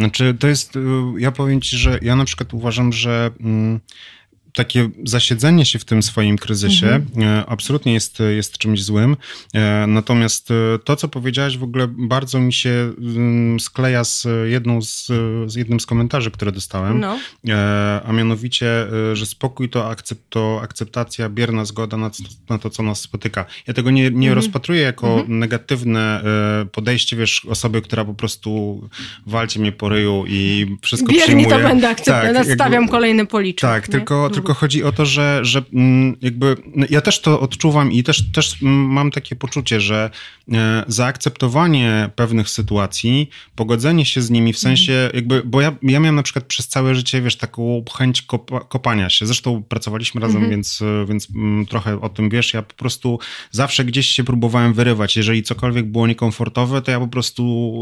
[0.02, 0.80] Znaczy, to jest, y,
[1.18, 3.80] ja powiem ci, że ja na przykład uważam, że mm,
[4.54, 7.02] takie zasiedzenie się w tym swoim kryzysie mhm.
[7.22, 9.18] E, absolutnie jest, jest czymś złym.
[9.54, 14.82] E, natomiast e, to, co powiedziałaś, w ogóle bardzo mi się mm, skleja z jedną
[14.82, 15.08] z,
[15.46, 17.00] z jednym z komentarzy, które dostałem.
[17.00, 17.20] No.
[18.06, 22.12] A mianowicie, że spokój to, akcept, to akceptacja, bierna zgoda na,
[22.50, 23.46] na to, co nas spotyka.
[23.68, 24.34] Ja tego nie, nie mhm.
[24.34, 25.40] rozpatruję jako mhm.
[25.40, 26.24] negatywne
[26.72, 28.82] podejście, wiesz, osoby, która po prostu
[29.26, 31.64] walcie mnie po ryju i wszystko Bierni przyjmuje.
[31.64, 32.36] to będę akceptować.
[32.36, 33.70] Tak, Nastawiam jakby, kolejny policzek.
[33.70, 37.92] Tak, tylko, tylko chodzi o to, że, że mm, jakby no, ja też to odczuwam
[37.92, 40.10] i też, też mam takie poczucie, że
[40.52, 44.78] e, zaakceptowanie pewnych sytuacji, pogodzenie się z nimi w mhm.
[44.78, 48.60] sensie jakby, bo ja, ja miałem na przykład przez całe życie, wiesz, taką chęć kopa,
[48.60, 49.26] kopania się.
[49.26, 50.52] Zresztą pracowaliśmy razem, mhm.
[50.52, 52.54] więc, więc mm, trochę o tym wiesz.
[52.54, 53.20] Ja po prostu
[53.52, 55.18] zawsze gdzieś się próbowałem wyrywać.
[55.18, 57.74] Jeżeli cokolwiek było niekomfortowe, to ja po prostu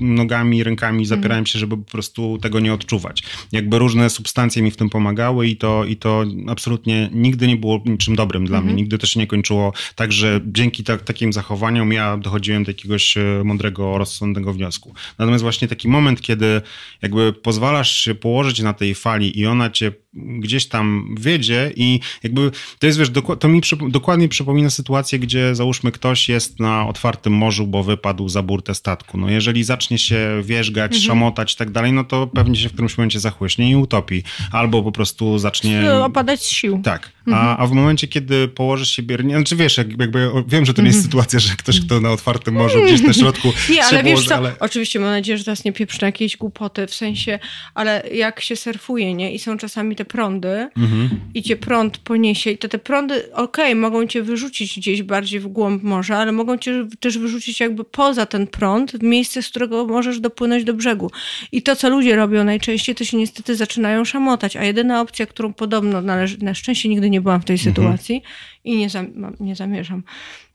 [0.00, 1.46] e, nogami, rękami zapierałem mhm.
[1.46, 3.22] się, żeby po prostu tego nie odczuwać.
[3.52, 7.82] Jakby różne substancje mi w tym pomagały i to i to absolutnie nigdy nie było
[7.86, 8.70] niczym dobrym dla mnie.
[8.70, 8.76] Mhm.
[8.76, 13.16] Nigdy też się nie kończyło tak, że dzięki ta, takim zachowaniom ja dochodziłem do jakiegoś
[13.16, 14.94] e, mądrego, rozsądnego wniosku.
[15.18, 16.62] Natomiast właśnie taki moment, kiedy
[17.02, 22.50] jakby pozwalasz się położyć na tej fali i ona cię gdzieś tam wiedzie i jakby
[22.78, 27.66] to jest, wiesz, to mi dokładnie przypomina sytuację, gdzie załóżmy ktoś jest na otwartym morzu,
[27.66, 29.18] bo wypadł za burtę statku.
[29.18, 31.06] No jeżeli zacznie się wierzgać, mhm.
[31.06, 34.22] szamotać i tak dalej, no to pewnie się w którymś momencie zachłyśnie i utopi.
[34.52, 35.92] Albo po prostu zacznie...
[35.92, 36.80] Opadać z sił.
[36.84, 37.12] Tak.
[37.32, 40.88] A, a w momencie, kiedy położysz się biernie, znaczy wiesz, jakby, wiem, że to nie
[40.88, 44.28] jest sytuacja, że ktoś, kto na otwartym morzu gdzieś na środku Nie, ale położy, wiesz
[44.28, 44.52] co, ale...
[44.60, 47.38] oczywiście mam nadzieję, że teraz nie pieprzę na jakieś głupoty, w sensie,
[47.74, 51.20] ale jak się surfuje, nie, i są czasami te prądy Mhm.
[51.34, 55.46] i cię prąd poniesie i to te prądy, okej, mogą cię wyrzucić gdzieś bardziej w
[55.46, 59.86] głąb morza, ale mogą cię też wyrzucić jakby poza ten prąd, w miejsce, z którego
[59.86, 61.10] możesz dopłynąć do brzegu.
[61.52, 65.52] I to, co ludzie robią najczęściej, to się niestety zaczynają szamotać, a jedyna opcja, którą
[65.52, 68.22] podobno należy, na szczęście nigdy nie byłam w tej sytuacji
[68.64, 70.02] i nie, zam, nie zamierzam,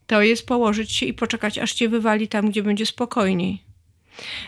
[0.08, 3.62] to jest położyć się i poczekać, aż cię wywali tam, gdzie będzie spokojniej.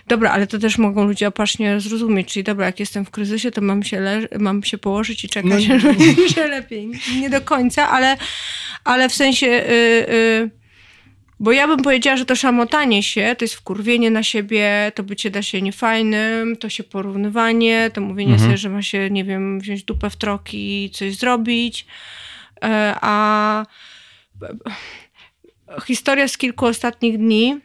[0.07, 3.61] Dobra, ale to też mogą ludzie opacznie zrozumieć, czyli dobra, jak jestem w kryzysie, to
[3.61, 6.91] mam się, leż- mam się położyć i czekać, No aż będzie lepiej.
[7.21, 8.17] Nie do końca, ale,
[8.83, 9.47] ale w sensie...
[9.47, 10.58] y, y,
[11.39, 15.31] bo ja bym powiedziała, że to szamotanie się, to jest wkurwienie na siebie, to bycie
[15.31, 19.83] da się niefajnym, to się porównywanie, to mówienie sobie, że ma się, nie wiem, wziąć
[19.83, 21.85] dupę w troki i coś zrobić.
[22.63, 23.65] E, A
[25.85, 27.59] historia z kilku ostatnich dni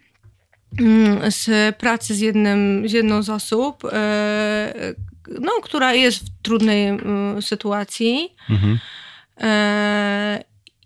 [0.80, 4.94] mm, z pracy z, jednym, z jedną z osób, e,
[5.40, 8.34] no, która jest w trudnej mm, sytuacji.
[8.50, 8.78] Mhm.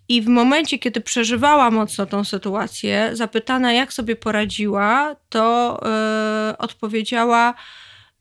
[0.09, 7.53] I w momencie, kiedy przeżywała mocno tą sytuację, zapytana, jak sobie poradziła, to e, odpowiedziała: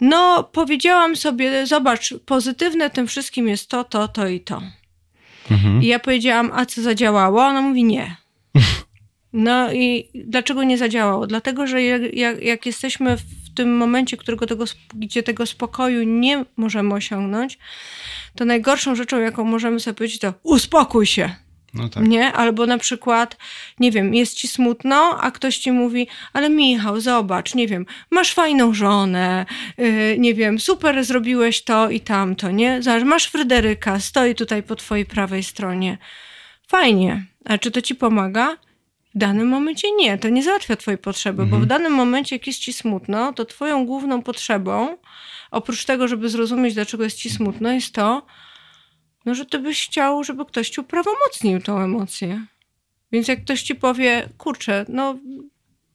[0.00, 4.62] No, powiedziałam sobie, zobacz, pozytywne tym wszystkim jest to, to, to i to.
[5.50, 5.82] Mhm.
[5.82, 7.44] I ja powiedziałam, a co zadziałało?
[7.44, 8.16] Ona mówi nie.
[9.32, 11.26] No i dlaczego nie zadziałało?
[11.26, 16.94] Dlatego, że jak, jak, jesteśmy w tym momencie, którego tego, gdzie tego spokoju nie możemy
[16.94, 17.58] osiągnąć,
[18.34, 21.34] to najgorszą rzeczą, jaką możemy sobie powiedzieć, to uspokój się.
[21.74, 22.08] No tak.
[22.08, 22.32] Nie?
[22.32, 23.36] Albo na przykład,
[23.80, 28.34] nie wiem, jest ci smutno, a ktoś ci mówi, ale Michał, zobacz, nie wiem, masz
[28.34, 29.46] fajną żonę,
[29.78, 32.82] yy, nie wiem, super zrobiłeś to i tamto, nie?
[32.82, 35.98] Zobacz, masz Fryderyka, stoi tutaj po twojej prawej stronie.
[36.68, 37.24] Fajnie.
[37.44, 38.56] A czy to ci pomaga?
[39.14, 42.58] W danym momencie nie, to nie załatwia twojej potrzeby, bo w danym momencie, jak jest
[42.58, 44.96] ci smutno, to twoją główną potrzebą,
[45.50, 48.26] oprócz tego, żeby zrozumieć, dlaczego jest ci smutno, jest to,
[49.28, 52.46] no, że ty byś chciał, żeby ktoś ci uprawomocnił tą emocję.
[53.12, 55.18] Więc jak ktoś ci powie, kurczę, no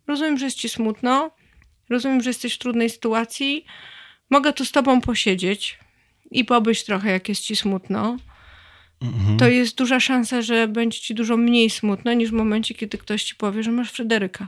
[0.08, 1.32] rozumiem, że jest ci smutno,
[1.90, 3.66] rozumiem, że jesteś w trudnej sytuacji,
[4.30, 5.80] mogę tu z tobą posiedzieć
[6.32, 8.18] i pobyć trochę, jak jest ci smutno,
[9.40, 13.24] to jest duża szansa, że będzie ci dużo mniej smutno niż w momencie, kiedy ktoś
[13.24, 14.48] ci powie, że masz Fryderyka.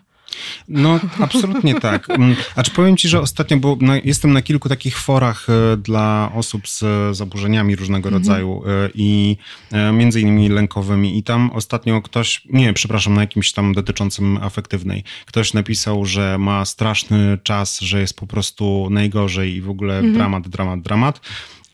[0.68, 2.10] No, absolutnie tak.
[2.10, 5.78] Mm, A czy powiem ci, że ostatnio, bo na, jestem na kilku takich forach e,
[5.78, 6.84] dla osób z
[7.18, 9.38] zaburzeniami różnego rodzaju e, i
[9.72, 15.04] e, między innymi lękowymi i tam ostatnio ktoś, nie, przepraszam, na jakimś tam dotyczącym afektywnej,
[15.26, 20.48] ktoś napisał, że ma straszny czas, że jest po prostu najgorzej i w ogóle dramat,
[20.48, 21.22] dramat, dramat.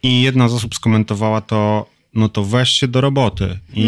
[0.04, 3.60] I jedna z osób skomentowała to, no to weź się do roboty.
[3.74, 3.82] I,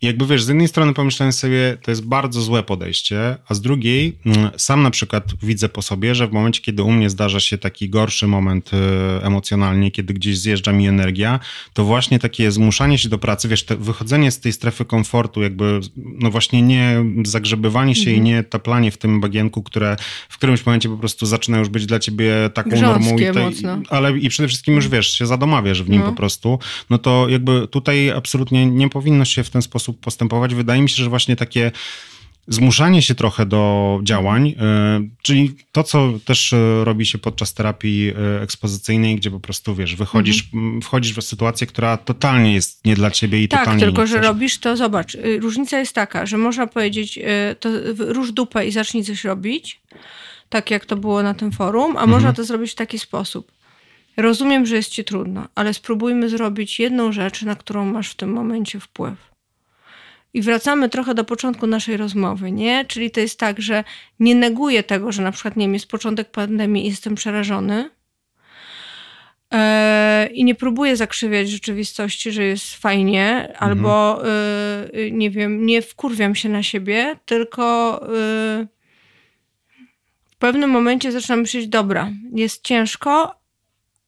[0.00, 3.60] I jakby wiesz, z jednej strony pomyślałem sobie, to jest bardzo złe podejście, a z
[3.60, 7.40] drugiej mm, sam na przykład widzę po sobie, że w momencie, kiedy u mnie zdarza
[7.40, 8.76] się taki gorszy moment y,
[9.24, 11.40] emocjonalnie, kiedy gdzieś zjeżdża mi energia,
[11.72, 16.30] to właśnie takie zmuszanie się do pracy, wiesz, wychodzenie z tej strefy komfortu, jakby no
[16.30, 19.96] właśnie nie zagrzebywanie się i nie taplanie w tym bagienku, które
[20.28, 23.16] w którymś momencie po prostu zaczyna już być dla ciebie taką normą.
[23.16, 23.78] Grząskie I te, mocno.
[23.90, 26.06] ale i przede wszystkim już wiesz, się zadomawiasz w nim No.
[26.06, 26.58] po prostu,
[26.90, 30.54] no to jakby tutaj absolutnie nie powinno się w ten sposób postępować.
[30.54, 31.70] Wydaje mi się, że właśnie takie
[32.48, 34.54] zmuszanie się trochę do działań, y,
[35.22, 39.96] czyli to, co też y, robi się podczas terapii y, ekspozycyjnej, gdzie po prostu, wiesz,
[39.96, 44.00] wychodzisz, m, wchodzisz w sytuację, która totalnie jest nie dla ciebie i Tak, totalnie tylko
[44.02, 44.26] nie że chcesz.
[44.26, 48.72] robisz to, zobacz, y, różnica jest taka, że można powiedzieć, y, to rusz dupę i
[48.72, 49.80] zacznij coś robić,
[50.48, 53.52] tak jak to było na tym forum, a można to zrobić w taki sposób.
[54.16, 58.32] Rozumiem, że jest ci trudno, ale spróbujmy zrobić jedną rzecz, na którą masz w tym
[58.32, 59.14] momencie wpływ.
[60.34, 62.84] I wracamy trochę do początku naszej rozmowy, nie?
[62.84, 63.84] Czyli to jest tak, że
[64.20, 67.90] nie neguję tego, że na przykład, nie wiem, jest początek pandemii i jestem przerażony,
[69.52, 74.22] E, I nie próbuję zakrzywiać rzeczywistości, że jest fajnie, albo
[74.94, 78.66] y, nie wiem, nie wkurwiam się na siebie, tylko y,
[80.24, 83.41] w pewnym momencie zaczynam myśleć, dobra, jest ciężko,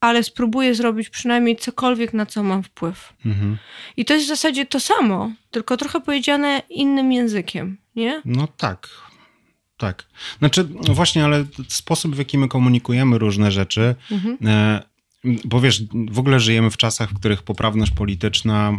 [0.04, 3.12] ale spróbuję zrobić przynajmniej cokolwiek, na co mam wpływ.
[3.26, 3.56] Mhm.
[3.96, 8.22] I to jest w zasadzie to samo, tylko trochę powiedziane innym językiem, nie?
[8.24, 8.88] No tak.
[9.76, 10.04] Tak.
[10.38, 13.94] Znaczy, no właśnie, ale sposób, w jaki my komunikujemy różne rzeczy,
[14.44, 14.82] e,
[15.44, 18.78] bo wiesz, w ogóle żyjemy w czasach, w których poprawność polityczna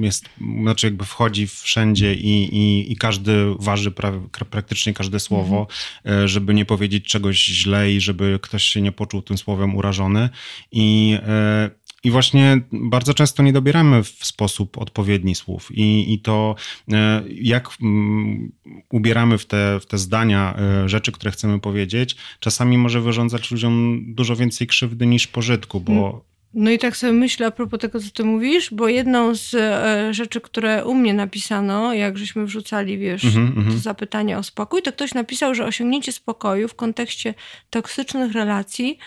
[0.00, 0.28] jest,
[0.60, 4.12] znaczy jakby wchodzi wszędzie i, i, i każdy waży pra,
[4.50, 5.66] praktycznie każde słowo,
[6.06, 10.28] e, żeby nie powiedzieć czegoś źle i żeby ktoś się nie poczuł tym słowem urażony.
[10.72, 11.70] I e,
[12.04, 15.68] I właśnie bardzo często nie dobieramy w sposób odpowiedni słów.
[15.72, 16.54] I, i to,
[16.92, 18.52] e, jak mm,
[18.90, 24.04] ubieramy w te, w te zdania e, rzeczy, które chcemy powiedzieć, czasami może wyrządzać ludziom
[24.06, 26.20] dużo więcej krzywdy niż pożytku, bo hmm.
[26.54, 30.14] No i tak sobie myślę a propos tego, co ty mówisz, bo jedną z e,
[30.14, 33.76] rzeczy, które u mnie napisano, jak żeśmy wrzucali, wiesz, mm -hmm.
[33.76, 37.34] zapytanie o spokój, to ktoś napisał, że osiągnięcie spokoju w kontekście
[37.70, 38.98] toksycznych relacji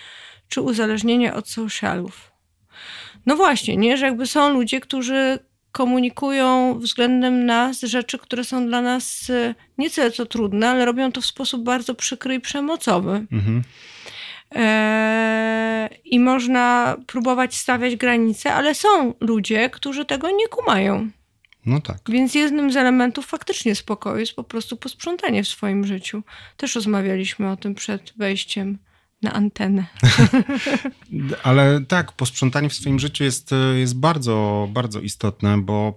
[0.50, 2.33] czy uzależnienia od socialów.
[3.26, 3.98] No właśnie, nie?
[3.98, 5.40] Że jakby są ludzie, którzy
[5.72, 11.12] komunikują względem nas rzeczy, które są dla nas e, nie tyle co trudne, ale robią
[11.12, 13.26] to w sposób bardzo przykry i przemocowy.
[13.32, 13.62] Mm-hmm.
[16.06, 21.10] I można próbować stawiać granice, ale są ludzie, którzy tego nie kumają.
[21.66, 21.98] No tak.
[22.10, 26.24] Więc jednym z elementów faktycznie spokoju jest po prostu posprzątanie w swoim życiu.
[26.58, 28.78] Też rozmawialiśmy o tym przed wejściem
[29.24, 29.86] na antenę.
[31.44, 35.94] Ale tak, posprzątanie w swoim życiu jest, jest bardzo, bardzo istotne, bo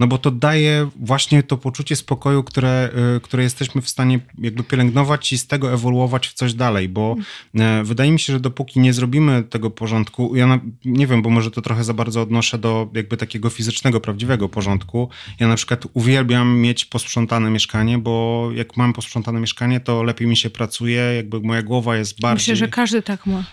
[0.00, 4.62] no bo to daje właśnie to poczucie spokoju, które, y, które jesteśmy w stanie jakby
[4.62, 7.16] pielęgnować i z tego ewoluować w coś dalej, bo
[7.54, 11.30] e, wydaje mi się, że dopóki nie zrobimy tego porządku, ja na, nie wiem, bo
[11.30, 15.08] może to trochę za bardzo odnoszę do jakby takiego fizycznego, prawdziwego porządku.
[15.40, 20.36] Ja na przykład uwielbiam mieć posprzątane mieszkanie, bo jak mam posprzątane mieszkanie, to lepiej mi
[20.36, 22.42] się pracuje, jakby moja głowa jest bardziej...
[22.42, 23.44] Myślę, że każdy tak ma.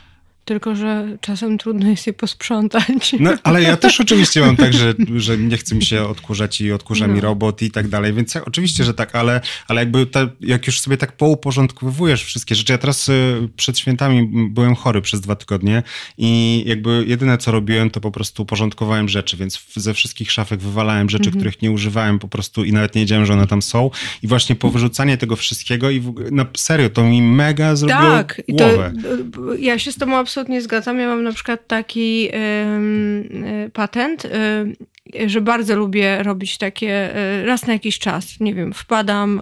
[0.46, 3.16] Tylko, że czasem trudno jest je posprzątać.
[3.20, 6.72] No, ale ja też oczywiście mam tak, że, że nie chcę mi się odkurzać i
[6.72, 7.14] odkurza no.
[7.14, 10.08] mi robot i tak dalej, więc ja, oczywiście, że tak, ale, ale jakby
[10.42, 15.22] jak już sobie tak pouporządkowujesz wszystkie rzeczy, ja teraz y, przed świętami byłem chory przez
[15.22, 15.84] dwa tygodnie
[16.18, 21.10] i jakby jedyne co robiłem, to po prostu porządkowałem rzeczy, więc ze wszystkich szafek wywalałem
[21.10, 21.36] rzeczy, mhm.
[21.36, 23.90] których nie używałem po prostu i nawet nie wiedziałem, że one tam są
[24.24, 28.42] i właśnie po wyrzucanie tego wszystkiego i w, na serio, to mi mega zrobiło tak,
[28.50, 28.94] głowę.
[29.34, 31.00] To, ja się z tobą absolutnie absolutnie zgadzam.
[31.00, 32.30] Ja mam na przykład taki
[33.66, 38.40] y, patent, y, że bardzo lubię robić takie y, raz na jakiś czas.
[38.40, 39.42] Nie wiem, wpadam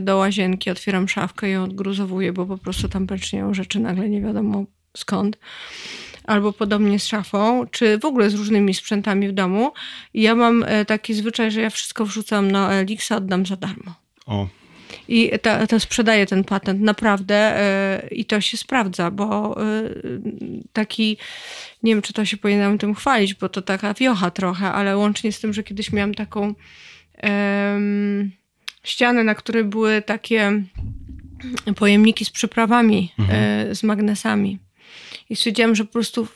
[0.00, 4.20] do łazienki, otwieram szafkę i ją odgruzowuję, bo po prostu tam pęcznieją rzeczy nagle nie
[4.20, 4.64] wiadomo
[4.96, 5.38] skąd
[6.24, 9.72] albo podobnie z szafą, czy w ogóle z różnymi sprzętami w domu.
[10.14, 13.94] Ja mam taki zwyczaj, że ja wszystko wrzucam na Elixa, oddam za darmo.
[14.26, 14.48] O.
[15.08, 17.60] I to, to sprzedaje ten patent naprawdę
[18.02, 19.56] yy, i to się sprawdza, bo
[20.02, 21.16] yy, taki,
[21.82, 25.32] nie wiem, czy to się powinnam tym chwalić, bo to taka wiocha trochę, ale łącznie
[25.32, 26.54] z tym, że kiedyś miałam taką
[28.82, 30.62] ścianę, na której były takie
[31.76, 33.74] pojemniki z przyprawami, mhm.
[33.74, 34.58] z magnesami.
[35.30, 36.28] I stwierdziłam, że po prostu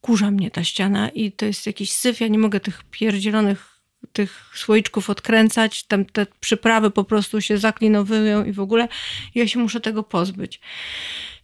[0.00, 3.73] kurza mnie ta ściana i to jest jakiś syf, ja nie mogę tych pierdzielonych
[4.12, 8.88] tych słoiczków odkręcać, tam te przyprawy po prostu się zaklinowują i w ogóle
[9.34, 10.60] ja się muszę tego pozbyć.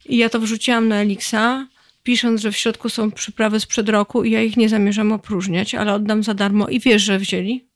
[0.07, 1.67] I ja to wrzuciłam na Elixa,
[2.03, 5.95] pisząc, że w środku są przyprawy sprzed roku i ja ich nie zamierzam opróżniać, ale
[5.95, 7.70] oddam za darmo i wiesz, że wzięli.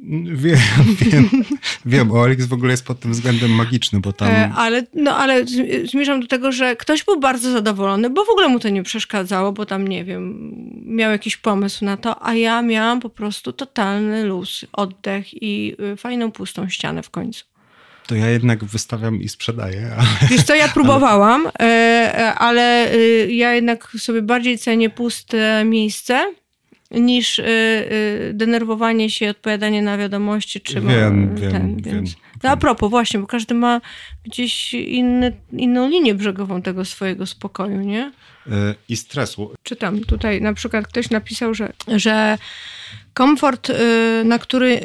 [0.34, 0.58] Wiem,
[1.00, 1.28] wiem,
[1.84, 2.12] wiem.
[2.12, 4.28] Olix w ogóle jest pod tym względem magiczny, bo tam...
[4.28, 5.44] E, ale, no, ale
[5.84, 9.52] zmierzam do tego, że ktoś był bardzo zadowolony, bo w ogóle mu to nie przeszkadzało,
[9.52, 10.52] bo tam, nie wiem,
[10.86, 15.96] miał jakiś pomysł na to, a ja miałam po prostu totalny luz, oddech i y,
[15.96, 17.44] fajną, pustą ścianę w końcu.
[18.06, 19.90] To ja jednak wystawiam i sprzedaję.
[19.96, 20.28] Ale...
[20.30, 22.14] Wiesz co, ja próbowałam, ale...
[22.18, 26.34] E, ale y, ja jednak sobie bardziej cenię puste miejsce,
[26.90, 32.16] niż y, y, denerwowanie się, odpowiadanie na wiadomości, czy wiem, ten, wiem, więc.
[32.42, 33.80] No a propos, właśnie, bo każdy ma
[34.24, 38.12] gdzieś inny, inną linię brzegową tego swojego spokoju, nie?
[38.46, 38.50] Y,
[38.88, 39.54] I stresu.
[39.62, 42.38] Czytam tutaj, na przykład ktoś napisał, że, że
[43.14, 43.72] komfort,
[44.24, 44.80] na który,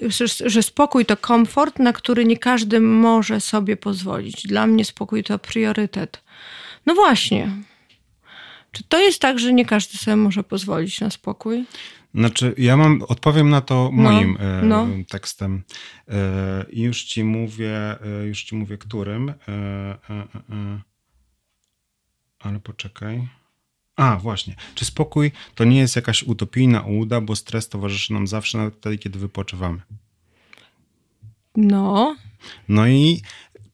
[0.45, 4.47] że spokój to komfort, na który nie każdy może sobie pozwolić.
[4.47, 6.21] Dla mnie spokój to priorytet.
[6.85, 7.49] No właśnie.
[8.75, 11.65] Czy to jest tak, że nie każdy sobie może pozwolić na spokój?
[12.15, 14.87] Znaczy, ja mam, odpowiem na to no, moim e, no.
[15.09, 15.63] tekstem.
[16.07, 19.33] E, I już ci mówię, e, już ci mówię, którym.
[22.39, 23.27] Ale poczekaj.
[23.95, 24.55] A, właśnie.
[24.75, 28.97] Czy spokój to nie jest jakaś utopijna ułuda, bo stres towarzyszy nam zawsze, nawet wtedy,
[28.97, 29.81] kiedy wypoczywamy?
[31.55, 32.15] No.
[32.67, 33.21] No i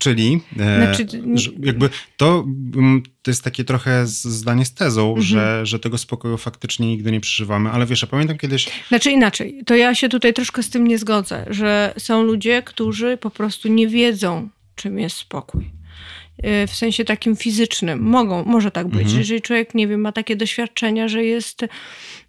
[0.02, 1.20] Czyli e, znaczy,
[1.60, 5.26] jakby to, mm, to jest takie trochę zdanie z tezą, mhm.
[5.26, 8.70] że, że tego spokoju faktycznie nigdy nie przeżywamy, ale wiesz, ja pamiętam kiedyś...
[8.88, 13.18] Znaczy inaczej, to ja się tutaj troszkę z tym nie zgodzę, że są ludzie, którzy
[13.18, 15.72] po prostu nie wiedzą, czym jest spokój.
[16.44, 18.00] E, w sensie takim fizycznym.
[18.00, 19.02] Mogą, może tak być.
[19.02, 19.18] Mhm.
[19.20, 21.66] Jeżeli człowiek, nie wiem, ma takie doświadczenia, że jest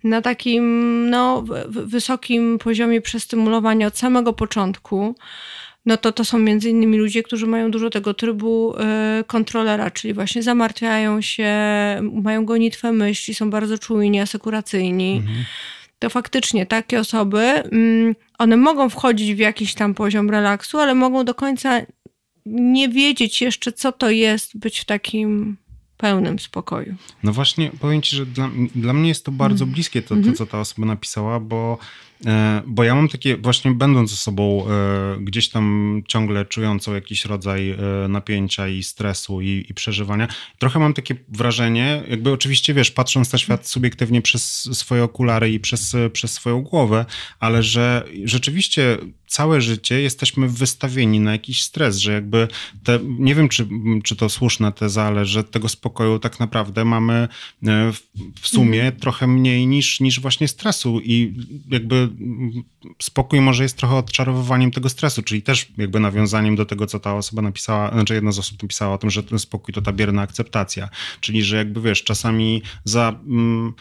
[0.04, 5.14] na takim no, wysokim poziomie przestymulowania od samego początku,
[5.86, 8.74] no to to są między innymi ludzie, którzy mają dużo tego trybu
[9.20, 11.52] y, kontrolera, czyli właśnie zamartwiają się,
[12.12, 15.16] mają gonitwę myśli, są bardzo czujni, asekuracyjni.
[15.16, 15.44] Mhm.
[15.98, 21.24] To faktycznie takie osoby, mm, one mogą wchodzić w jakiś tam poziom relaksu, ale mogą
[21.24, 21.80] do końca
[22.46, 25.56] nie wiedzieć jeszcze, co to jest być w takim
[25.96, 26.94] pełnym spokoju.
[27.22, 29.74] No właśnie, powiem ci, że dla, dla mnie jest to bardzo mhm.
[29.74, 30.34] bliskie to, to, mhm.
[30.34, 32.11] co ta osoba napisała, bo E,
[32.66, 37.70] bo ja mam takie, właśnie będąc ze sobą e, gdzieś tam ciągle czującą jakiś rodzaj
[37.70, 37.76] e,
[38.08, 43.38] napięcia i stresu i, i, przeżywania, trochę mam takie wrażenie, jakby oczywiście wiesz, patrząc na
[43.38, 47.04] świat subiektywnie przez swoje okulary i przez, przez swoją głowę,
[47.40, 48.98] ale że rzeczywiście
[49.32, 52.48] całe życie jesteśmy wystawieni na jakiś stres, że jakby
[52.84, 53.68] te, nie wiem, czy,
[54.04, 57.28] czy to słuszna teza, ale że tego spokoju tak naprawdę mamy
[57.62, 57.98] w,
[58.40, 59.00] w sumie mhm.
[59.00, 61.34] trochę mniej niż, niż właśnie stresu i
[61.70, 62.08] jakby
[63.02, 67.14] spokój może jest trochę odczarowywaniem tego stresu, czyli też jakby nawiązaniem do tego, co ta
[67.14, 70.22] osoba napisała, znaczy jedna z osób napisała o tym, że ten spokój to ta bierna
[70.22, 70.88] akceptacja,
[71.20, 73.20] czyli że jakby wiesz, czasami za...
[73.26, 73.74] Mm,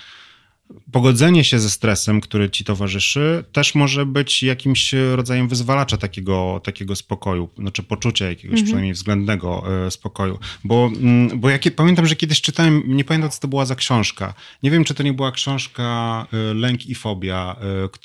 [0.91, 6.95] pogodzenie się ze stresem, który ci towarzyszy, też może być jakimś rodzajem wyzwalacza takiego, takiego
[6.95, 8.65] spokoju, znaczy poczucia jakiegoś mhm.
[8.65, 10.39] przynajmniej względnego e, spokoju.
[10.63, 14.34] Bo, mm, bo ja pamiętam, że kiedyś czytałem, nie pamiętam co to była za książka.
[14.63, 17.55] Nie wiem, czy to nie była książka e, Lęk i Fobia,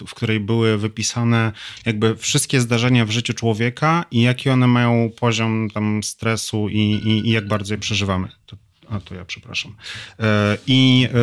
[0.01, 1.53] e, w której były wypisane
[1.87, 7.29] jakby wszystkie zdarzenia w życiu człowieka i jaki one mają poziom tam stresu i, i,
[7.29, 8.29] i jak bardzo je przeżywamy.
[8.47, 8.57] To
[8.91, 9.75] a to ja przepraszam.
[10.21, 11.19] E, I, e,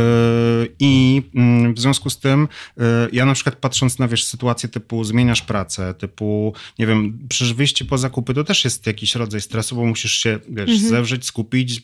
[0.80, 2.48] i mm, w związku z tym,
[2.78, 7.54] e, ja na przykład patrząc na wiesz, sytuację typu zmieniasz pracę, typu, nie wiem, przecież
[7.54, 10.90] wyjście po zakupy to też jest jakiś rodzaj stresu, bo musisz się, wiesz, mhm.
[10.90, 11.82] zewrzeć, skupić,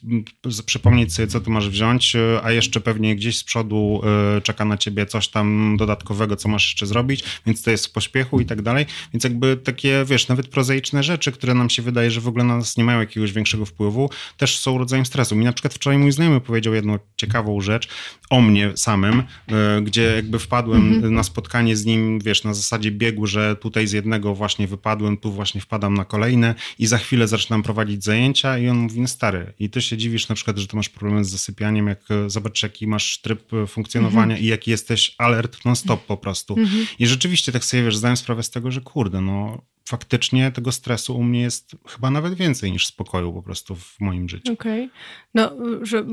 [0.66, 4.02] przypomnieć sobie, co ty masz wziąć, a jeszcze pewnie gdzieś z przodu
[4.44, 8.40] czeka na ciebie coś tam dodatkowego, co masz jeszcze zrobić, więc to jest w pośpiechu
[8.40, 8.86] i tak dalej.
[9.14, 12.58] Więc jakby takie, wiesz, nawet prozaiczne rzeczy, które nam się wydaje, że w ogóle na
[12.58, 15.36] nas nie mają jakiegoś większego wpływu, też są rodzajem stresu.
[15.36, 17.88] Mi na przykład przykład wczoraj mój znajomy powiedział jedną ciekawą rzecz
[18.30, 21.14] o mnie samym, e, gdzie jakby wpadłem mhm.
[21.14, 25.32] na spotkanie z nim, wiesz, na zasadzie biegu, że tutaj z jednego właśnie wypadłem, tu
[25.32, 29.54] właśnie wpadam na kolejne i za chwilę zaczynam prowadzić zajęcia i on mówi, no stary,
[29.60, 32.64] i ty się dziwisz na przykład, że ty masz problemy z zasypianiem, jak e, zobacz
[32.64, 34.42] jaki masz tryb e, funkcjonowania mhm.
[34.42, 36.60] i jaki jesteś alert non-stop po prostu.
[36.60, 36.86] Mhm.
[37.00, 41.18] I rzeczywiście tak sobie, wiesz, zdałem sprawę z tego, że kurde, no faktycznie tego stresu
[41.18, 44.54] u mnie jest chyba nawet więcej niż spokoju po prostu w moim życiu.
[44.54, 44.86] Okej.
[44.86, 45.00] Okay.
[45.34, 46.06] No, że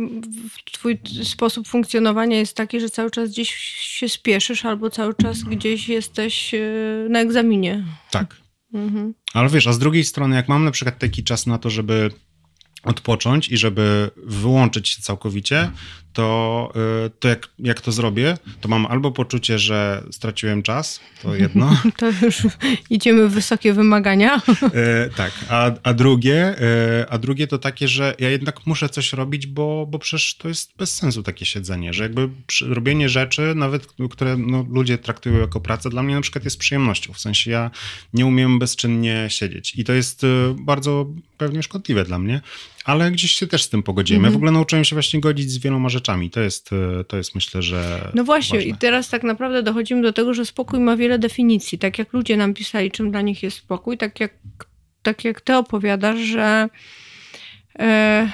[0.73, 5.89] twój sposób funkcjonowania jest taki, że cały czas gdzieś się spieszysz albo cały czas gdzieś
[5.89, 6.61] jesteś e,
[7.11, 7.85] na egzaminie.
[8.11, 8.37] Tak.
[8.75, 9.15] Mhm.
[9.35, 12.11] Ale wiesz, a z drugiej strony, jak mam na przykład taki czas na to, żeby
[12.83, 15.71] odpocząć i żeby wyłączyć się całkowicie,
[16.17, 16.73] to,
[17.07, 21.77] y, to jak, jak to zrobię, to mam albo poczucie, że straciłem czas, to jedno.
[21.99, 22.43] To już
[22.91, 24.37] idziemy w wysokie wymagania.
[24.37, 29.13] E, tak, a, a, drugie, e, a drugie to takie, że ja jednak muszę coś
[29.13, 32.29] robić, bo, bo przecież to jest bez sensu takie siedzenie, że jakby
[32.61, 37.13] robienie rzeczy, nawet które no, ludzie traktują jako pracę, dla mnie na przykład jest przyjemnością,
[37.13, 37.71] w sensie ja
[38.15, 40.27] nie umiem bezczynnie siedzieć i to jest y,
[40.59, 41.07] bardzo
[41.39, 42.41] pewnie szkodliwe dla mnie,
[42.87, 44.21] ale gdzieś się też z tym pogodziłem.
[44.21, 44.33] Mm -hmm.
[44.33, 46.31] Ja w ogóle nauczyłem się właśnie godzić z wieloma rzeczami.
[46.31, 46.71] To jest,
[47.01, 48.11] e, to jest myślę, że.
[48.15, 48.73] No właśnie, ważne.
[48.73, 51.79] i teraz tak naprawdę dochodzimy do tego, że spokój ma wiele definicji.
[51.79, 54.35] Tak jak ludzie nam pisali, czym dla nich jest spokój, tak jak,
[55.03, 56.69] tak jak ty opowiadasz, że.
[57.79, 58.31] E,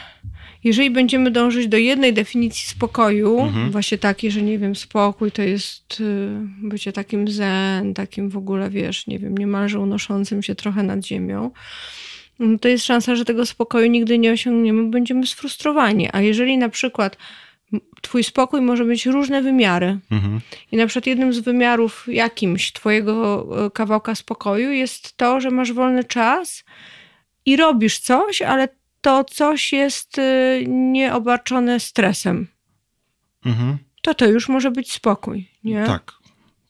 [0.64, 3.70] jeżeli będziemy dążyć do jednej definicji spokoju, mhm.
[3.70, 6.28] właśnie takiej, że nie wiem, spokój to jest y,
[6.62, 11.50] bycie takim zen, takim w ogóle, wiesz, nie wiem, niemalże unoszącym się trochę nad ziemią,
[12.60, 16.08] to jest szansa, że tego spokoju nigdy nie osiągniemy, będziemy sfrustrowani.
[16.12, 17.16] A jeżeli na przykład
[18.02, 19.98] Twój spokój może mieć różne wymiary.
[20.10, 20.40] Mhm.
[20.72, 25.72] I na przykład jednym z wymiarów jakimś Twojego e, kawałka spokoju jest to, że masz
[25.72, 26.64] wolny czas
[27.46, 28.68] i robisz coś, ale
[29.00, 30.22] to coś jest e,
[30.68, 32.46] nieobarczone stresem.
[33.44, 33.78] Mhm.
[34.02, 35.84] To to już może być spokój, nie?
[35.84, 36.12] Tak,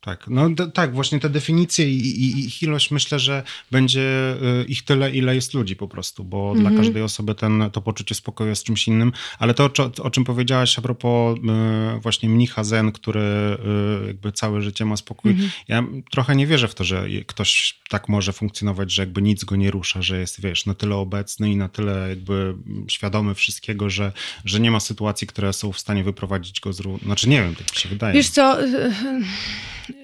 [0.05, 4.85] tak, no tak, właśnie te definicje i, i, ich ilość myślę, że będzie y, ich
[4.85, 6.61] tyle, ile jest ludzi po prostu, bo mm -hmm.
[6.61, 6.87] dla mhm.
[6.87, 9.13] każdej osoby ten, to poczucie spokoju jest czymś innym.
[9.39, 9.71] Ale to,
[10.03, 14.97] o, czym powiedziałaś a propos y, właśnie mnicha zen, który y, jakby całe życie ma
[14.97, 15.51] spokój, mm -hmm.
[15.69, 19.57] ja trochę nie wierzę w to, że ktoś tak może funkcjonować, że jakby nic go
[19.57, 22.55] nie rusza, że jest, wiesz, na tyle obecny i na tyle jakby
[22.89, 24.13] świadomy wszystkiego, że,
[24.45, 26.83] że nie ma sytuacji, które są w stanie wyprowadzić go z.
[27.03, 28.15] Znaczy nie wiem, tak mi się wydaje.
[28.15, 28.59] Wiesz co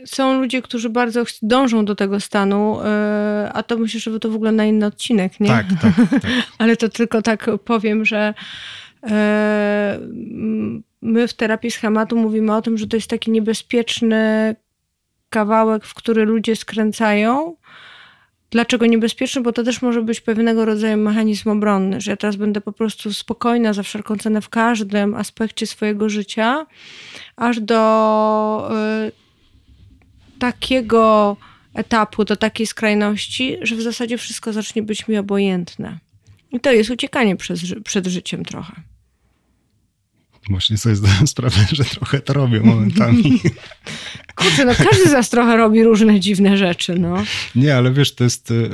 [0.04, 4.34] są ludzie, którzy bardzo dążą do tego stanu, e, a to myślę, że to w
[4.34, 5.48] ogóle na inny odcinek, nie?
[5.48, 5.92] Tak, tak.
[6.10, 6.20] tak.
[6.58, 8.34] Ale to tylko tak powiem, że
[9.10, 9.98] e,
[11.02, 14.56] my w terapii schematu mówimy o tym, że to jest taki niebezpieczny
[15.30, 17.56] kawałek, w który ludzie skręcają,
[18.50, 19.42] Dlaczego niebezpieczny?
[19.42, 23.12] Bo to też może być pewnego rodzaju mechanizm obronny, że ja teraz będę po prostu
[23.12, 26.66] spokojna za wszelką cenę w każdym aspekcie swojego życia,
[27.36, 28.70] aż do
[29.06, 29.27] y,
[30.38, 31.36] takiego
[31.74, 35.98] etapu, do takiej skrajności, że w zasadzie wszystko zacznie być mi obojętne.
[36.52, 38.72] I to jest uciekanie przed, przed życiem trochę.
[40.50, 43.40] Właśnie sobie zdałem sprawę, że trochę to robię momentami.
[44.34, 47.24] Kurczę, no każdy z nas trochę robi różne dziwne rzeczy, no.
[47.54, 48.70] Nie, ale wiesz, to jest, y,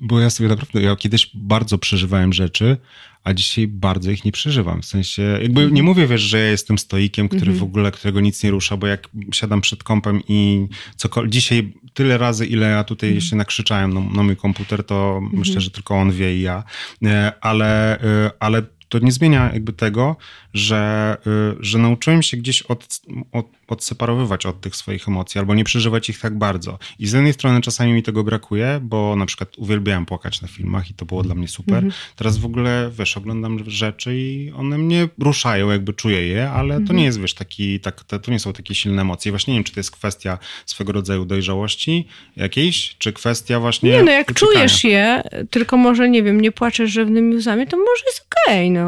[0.00, 2.76] bo ja sobie naprawdę, ja kiedyś bardzo przeżywałem rzeczy,
[3.24, 4.82] a dzisiaj bardzo ich nie przeżywam.
[4.82, 7.60] W sensie, jakby nie mówię, wiesz, że ja jestem stoikiem, który mm -hmm.
[7.60, 10.66] w ogóle, którego nic nie rusza, bo jak siadam przed kompem i
[10.96, 13.30] cokolwiek, dzisiaj tyle razy, ile ja tutaj mm -hmm.
[13.30, 15.38] się nakrzyczałem na, na mój komputer, to mm -hmm.
[15.38, 16.64] myślę, że tylko on wie i ja,
[17.04, 20.16] e, ale, e, ale to nie zmienia jakby tego,
[20.54, 23.00] że, y, że nauczyłem się gdzieś od,
[23.32, 26.78] od, odseparowywać od tych swoich emocji albo nie przeżywać ich tak bardzo.
[26.98, 30.90] I z jednej strony czasami mi tego brakuje, bo na przykład uwielbiałem płakać na filmach
[30.90, 31.74] i to było dla mnie super.
[31.74, 31.92] Mhm.
[32.16, 36.80] Teraz w ogóle, wiesz, oglądam rzeczy i one mnie ruszają, jakby czuję je, ale to
[36.80, 36.98] mhm.
[36.98, 39.32] nie jest, wiesz, taki, tak, to nie są takie silne emocje.
[39.32, 44.02] Właśnie nie wiem, czy to jest kwestia swego rodzaju dojrzałości jakiejś, czy kwestia właśnie Nie,
[44.02, 44.52] no jak uciekania.
[44.52, 48.70] czujesz je, tylko może, nie wiem, nie płaczesz żywnymi łzami, to może jest okej, okay,
[48.70, 48.79] no.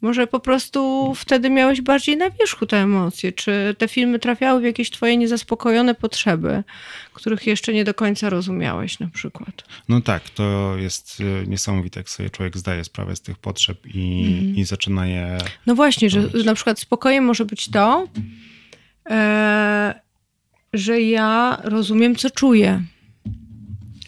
[0.00, 3.32] Może po prostu wtedy miałeś bardziej na wierzchu te emocje?
[3.32, 6.64] Czy te filmy trafiały w jakieś twoje niezaspokojone potrzeby,
[7.12, 9.64] których jeszcze nie do końca rozumiałeś na przykład?
[9.88, 14.38] No tak, to jest e, niesamowite, jak sobie człowiek zdaje sprawę z tych potrzeb i,
[14.40, 14.56] mm.
[14.56, 15.38] i zaczyna je...
[15.66, 18.08] No właśnie, że na przykład spokojem może być to,
[19.10, 20.00] e,
[20.72, 22.82] że ja rozumiem, co czuję.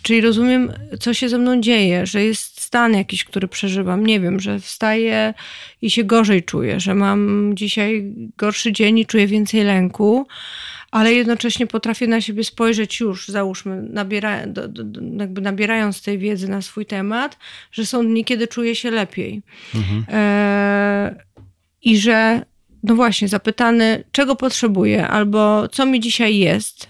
[0.03, 4.07] Czyli rozumiem, co się ze mną dzieje, że jest stan jakiś, który przeżywam.
[4.07, 5.35] Nie wiem, że wstaję
[5.83, 10.27] i się gorzej czuję, że mam dzisiaj gorszy dzień i czuję więcej lęku,
[10.91, 16.49] ale jednocześnie potrafię na siebie spojrzeć już, załóżmy, nabiera, do, do, jakby nabierając tej wiedzy
[16.49, 17.39] na swój temat,
[17.73, 19.43] że są dni, kiedy czuję się lepiej.
[19.75, 20.05] Mhm.
[20.09, 21.25] E,
[21.83, 22.45] I że,
[22.83, 26.89] no właśnie, zapytany, czego potrzebuję, albo co mi dzisiaj jest,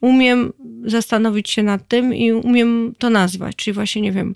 [0.00, 0.52] umiem
[0.84, 3.56] zastanowić się nad tym i umiem to nazwać.
[3.56, 4.34] Czyli właśnie, nie wiem,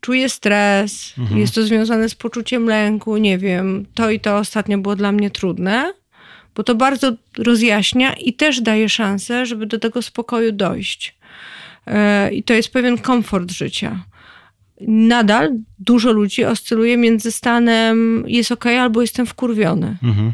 [0.00, 1.40] czuję stres, mhm.
[1.40, 5.30] jest to związane z poczuciem lęku, nie wiem, to i to ostatnio było dla mnie
[5.30, 5.92] trudne,
[6.54, 11.18] bo to bardzo rozjaśnia i też daje szansę, żeby do tego spokoju dojść.
[11.86, 14.04] E, I to jest pewien komfort życia.
[14.80, 19.96] Nadal dużo ludzi oscyluje między stanem jest ok, albo jestem wkurwiony.
[20.02, 20.32] Mhm.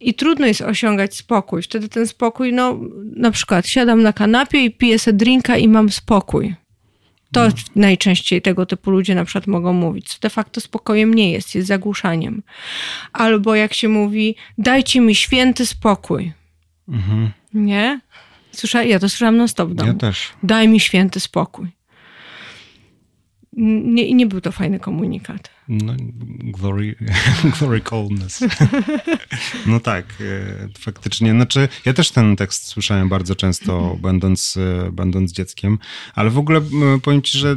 [0.00, 1.62] I trudno jest osiągać spokój.
[1.62, 2.80] Wtedy ten spokój, no
[3.16, 6.54] na przykład siadam na kanapie i piję sobie drinka i mam spokój.
[7.34, 11.54] To najczęściej tego typu ludzie na przykład mogą mówić, co de facto spokojem nie jest,
[11.54, 12.42] jest zagłuszaniem.
[13.12, 16.32] Albo jak się mówi, dajcie mi święty spokój.
[16.88, 17.30] Mhm.
[17.54, 18.00] Nie?
[18.52, 19.92] Słysza, ja to słyszałam non stop w domu.
[19.92, 20.28] Ja też.
[20.42, 21.68] Daj mi święty spokój.
[23.52, 25.53] Nie, nie był to fajny komunikat.
[25.68, 25.94] No,
[26.42, 26.94] glory,
[27.58, 28.40] glory coldness.
[29.66, 31.30] No tak, e, faktycznie.
[31.30, 34.00] Znaczy, ja też ten tekst słyszałem bardzo często, mhm.
[34.00, 35.78] będąc, e, będąc dzieckiem,
[36.14, 36.60] ale w ogóle
[37.02, 37.56] powiem ci, że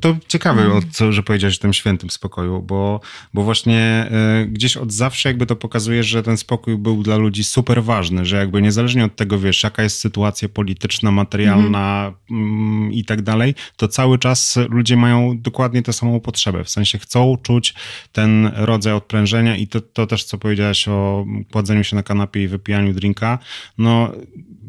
[0.00, 0.82] to ciekawe, mhm.
[0.90, 3.00] co, że powiedziałeś o tym świętym spokoju, bo,
[3.34, 3.80] bo właśnie
[4.10, 8.26] e, gdzieś od zawsze jakby to pokazuje, że ten spokój był dla ludzi super ważny,
[8.26, 12.92] że jakby niezależnie od tego, wiesz, jaka jest sytuacja polityczna, materialna mhm.
[12.92, 17.36] i tak dalej, to cały czas ludzie mają dokładnie tę samą potrzebę, w sensie chcą
[17.44, 17.74] czuć
[18.12, 22.48] ten rodzaj odprężenia i to, to też, co powiedziałaś o kładzeniu się na kanapie i
[22.48, 23.38] wypijaniu drinka,
[23.78, 24.12] no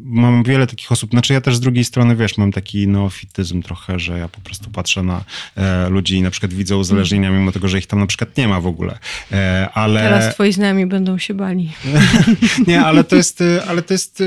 [0.06, 3.98] mam wiele takich osób, znaczy ja też z drugiej strony, wiesz, mam taki neofityzm trochę,
[3.98, 5.24] że ja po prostu patrzę na
[5.56, 8.48] e, ludzi i na przykład widzę uzależnienia, mimo tego, że ich tam na przykład nie
[8.48, 8.98] ma w ogóle,
[9.32, 10.00] e, ale...
[10.00, 11.72] Teraz twoi znajomi będą się bali.
[12.68, 14.22] nie, ale to jest, ale to jest,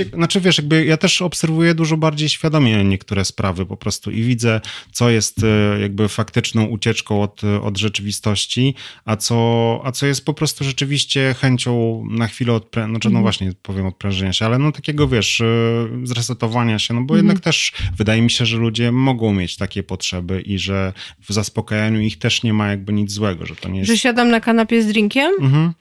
[0.00, 4.22] e, znaczy wiesz, jakby ja też obserwuję dużo bardziej świadomie niektóre sprawy po prostu i
[4.22, 4.60] widzę,
[4.92, 8.74] co jest e, jakby faktyczną ucieczką od, od rzeczywistości,
[9.04, 12.84] a co, a co jest po prostu rzeczywiście chęcią na chwilę odprę...
[12.84, 13.22] znaczy no mhm.
[13.22, 17.26] właśnie powiem odprężenia się, ale no takiego wiesz, y, zresetowania się, no bo mhm.
[17.26, 20.92] jednak też wydaje mi się, że ludzie mogą mieć takie potrzeby i że
[21.28, 23.90] w zaspokajaniu ich też nie ma jakby nic złego, że to nie jest...
[23.90, 25.32] Że siadam na kanapie z drinkiem?
[25.40, 25.72] Mhm.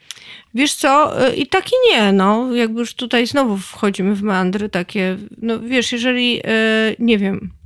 [0.53, 4.69] Wiesz co, y, i tak i nie, no, jakby już tutaj znowu wchodzimy w meandry
[4.69, 7.60] takie, no wiesz, jeżeli, y, nie wiem,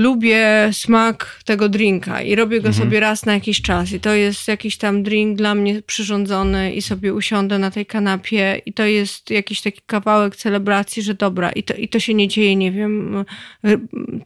[0.00, 2.84] lubię smak tego drinka i robię go mhm.
[2.84, 6.82] sobie raz na jakiś czas i to jest jakiś tam drink dla mnie przyrządzony i
[6.82, 11.62] sobie usiądę na tej kanapie i to jest jakiś taki kawałek celebracji, że dobra i
[11.62, 13.24] to, i to się nie dzieje, nie wiem,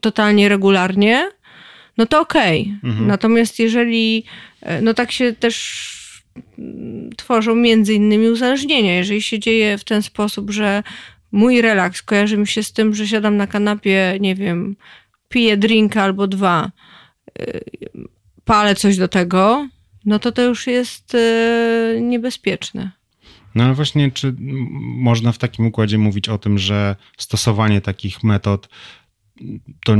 [0.00, 1.30] totalnie regularnie,
[1.98, 2.60] no to okej.
[2.62, 2.90] Okay.
[2.90, 3.06] Mhm.
[3.06, 4.24] Natomiast jeżeli,
[4.62, 5.54] e, no tak się też
[7.16, 8.96] tworzą między innymi uzależnienia.
[8.96, 10.82] Jeżeli się dzieje w ten sposób, że
[11.32, 14.76] mój relaks kojarzy mi się z tym, że siadam na kanapie, nie wiem,
[15.34, 16.70] piję drinka albo dwa,
[17.40, 17.64] y,
[18.44, 19.68] palę coś do tego,
[20.04, 22.90] no to to już jest y, niebezpieczne.
[23.54, 24.34] No ale właśnie, czy
[24.80, 28.68] można w takim układzie mówić o tym, że stosowanie takich metod
[29.84, 29.96] to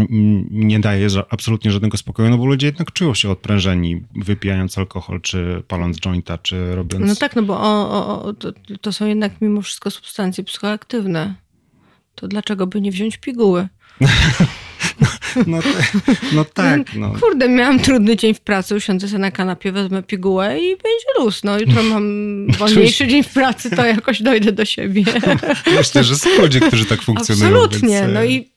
[0.50, 5.62] nie daje absolutnie żadnego spokoju, no bo ludzie jednak czują się odprężeni, wypijając alkohol, czy
[5.68, 7.06] paląc jointa, czy robiąc...
[7.06, 11.34] No tak, no bo o, o, to, to są jednak mimo wszystko substancje psychoaktywne.
[12.14, 13.68] To dlaczego by nie wziąć piguły?
[15.46, 15.68] No, te,
[16.32, 16.94] no tak.
[16.94, 17.12] No.
[17.20, 21.44] Kurde, miałam trudny dzień w pracy, usiądę sobie na kanapie, wezmę pigułę i będzie luz.
[21.44, 25.04] No jutro mam wolniejszy dzień w pracy, to jakoś dojdę do siebie.
[25.78, 27.46] Myślę, że są ludzie, którzy tak funkcjonują.
[27.46, 28.00] Absolutnie.
[28.00, 28.12] Więc...
[28.12, 28.50] No e, i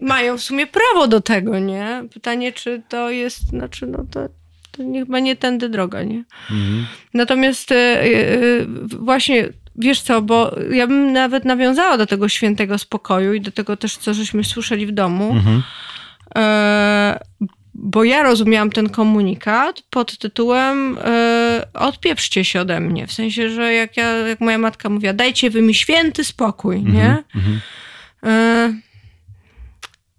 [0.00, 2.04] mają w sumie prawo do tego, nie?
[2.14, 4.28] Pytanie, czy to jest, znaczy, no to,
[4.70, 6.24] to chyba nie tędy droga, nie?
[6.50, 6.86] Mhm.
[7.14, 8.66] Natomiast yy,
[8.98, 9.48] właśnie
[9.78, 13.96] wiesz co, bo ja bym nawet nawiązała do tego świętego spokoju i do tego też,
[13.96, 15.32] co żeśmy słyszeli w domu.
[15.32, 15.62] Mhm.
[16.36, 17.20] E,
[17.74, 23.06] bo ja rozumiałam ten komunikat pod tytułem e, odpieprzcie się ode mnie.
[23.06, 26.94] W sensie, że jak, ja, jak moja matka mówiła, dajcie wy mi święty spokój, mhm.
[26.94, 27.24] nie?
[27.34, 27.60] Mhm.
[28.24, 28.74] E,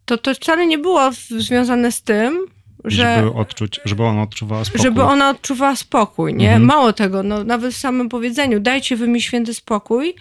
[0.05, 2.47] to to wcale nie było związane z tym,
[2.85, 4.83] że, żeby, odczuć, żeby ona odczuwała spokój.
[4.83, 6.47] Żeby ona odczuwała spokój, nie?
[6.47, 6.65] Mhm.
[6.65, 10.15] Mało tego, no, nawet w samym powiedzeniu dajcie wy mi święty spokój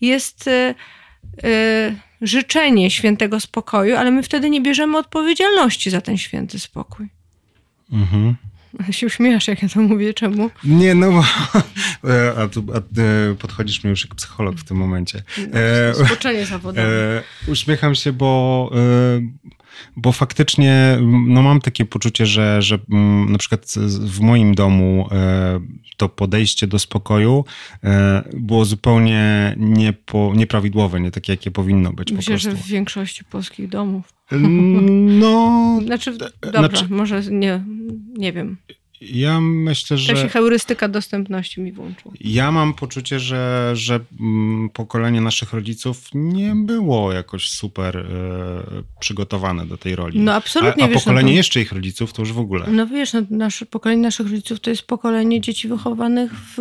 [0.00, 0.74] jest y,
[1.44, 7.08] y, życzenie świętego spokoju, ale my wtedy nie bierzemy odpowiedzialności za ten święty spokój.
[7.92, 8.34] Mhm.
[8.90, 10.50] się uśmiechasz, jak ja to mówię, czemu?
[10.64, 11.24] Nie, no bo
[12.42, 15.22] a tu, a, e, podchodzisz mi już jak psycholog w tym momencie.
[15.38, 17.18] No, Spoczenie zawodowe.
[17.48, 18.78] E, uśmiecham się, bo e,
[19.96, 25.60] bo faktycznie no mam takie poczucie, że, że mm, na przykład w moim domu e,
[25.96, 27.44] to podejście do spokoju
[27.84, 32.12] e, było zupełnie niepo, nieprawidłowe, nie takie, jakie powinno być.
[32.12, 34.12] Myślę, że w większości polskich domów.
[35.20, 35.62] No.
[35.86, 37.64] Znaczy, dobra, znaczy, może nie,
[38.16, 38.56] nie wiem.
[39.10, 40.12] Ja myślę, że.
[40.12, 42.14] To się heurystyka dostępności mi włączyła.
[42.20, 48.04] Ja mam poczucie, że, że mm, pokolenie naszych rodziców nie było jakoś super e,
[49.00, 50.20] przygotowane do tej roli.
[50.20, 50.82] No absolutnie.
[50.82, 51.36] A, a wiesz, pokolenie no to...
[51.36, 52.66] jeszcze ich rodziców to już w ogóle.
[52.68, 56.56] No wiesz, no, nasze, pokolenie naszych rodziców to jest pokolenie dzieci wychowanych w,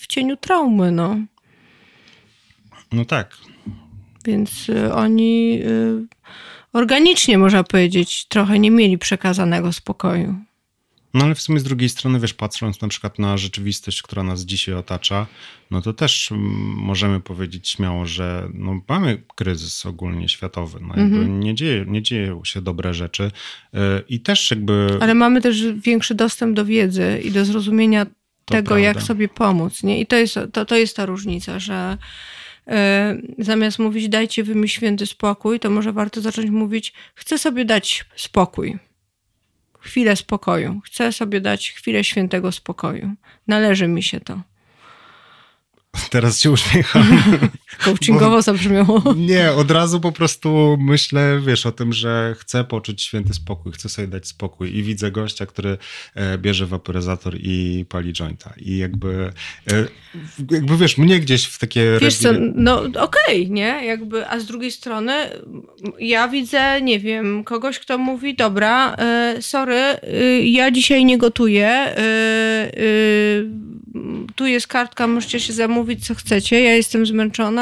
[0.00, 1.16] w cieniu traumy, no.
[2.92, 3.36] No tak.
[4.24, 6.06] Więc y, oni y,
[6.72, 10.47] organicznie, można powiedzieć, trochę nie mieli przekazanego spokoju.
[11.14, 14.44] No ale w sumie z drugiej strony, wiesz, patrząc na przykład na rzeczywistość, która nas
[14.44, 15.26] dzisiaj otacza,
[15.70, 16.44] no to też mm,
[16.76, 20.78] możemy powiedzieć śmiało, że no, mamy kryzys ogólnie światowy.
[20.82, 21.28] No, mm-hmm.
[21.28, 23.30] nie, dzieje, nie dzieją się dobre rzeczy
[23.74, 23.78] y,
[24.08, 24.98] i też jakby...
[25.00, 28.12] Ale mamy też większy dostęp do wiedzy i do zrozumienia to
[28.44, 28.84] tego, prawda.
[28.84, 29.82] jak sobie pomóc.
[29.82, 30.00] Nie?
[30.00, 31.98] I to jest, to, to jest ta różnica, że
[32.68, 32.72] y,
[33.38, 38.04] zamiast mówić dajcie wy mi święty spokój, to może warto zacząć mówić chcę sobie dać
[38.16, 38.78] spokój
[39.88, 40.80] chwilę spokoju.
[40.84, 43.14] Chcę sobie dać chwilę świętego spokoju.
[43.46, 44.40] Należy mi się to.
[46.10, 47.04] Teraz się uśmiecham.
[47.84, 49.02] Coachingowo Bo, zabrzmiało.
[49.16, 53.88] Nie, od razu po prostu myślę, wiesz, o tym, że chcę poczuć święty spokój, chcę
[53.88, 55.78] sobie dać spokój i widzę gościa, który
[56.14, 58.52] e, bierze waporyzator i pali jointa.
[58.56, 59.32] I jakby,
[59.72, 59.86] e,
[60.50, 61.98] jakby wiesz, mnie gdzieś w takie...
[62.00, 63.80] Wiesz co, no okej, okay, nie?
[63.84, 65.12] Jakby, a z drugiej strony
[65.98, 69.82] ja widzę, nie wiem, kogoś, kto mówi, dobra, e, sorry,
[70.42, 71.94] ja dzisiaj nie gotuję,
[74.34, 77.57] tu jest kartka, możecie się zamówić, co chcecie, ja jestem zmęczona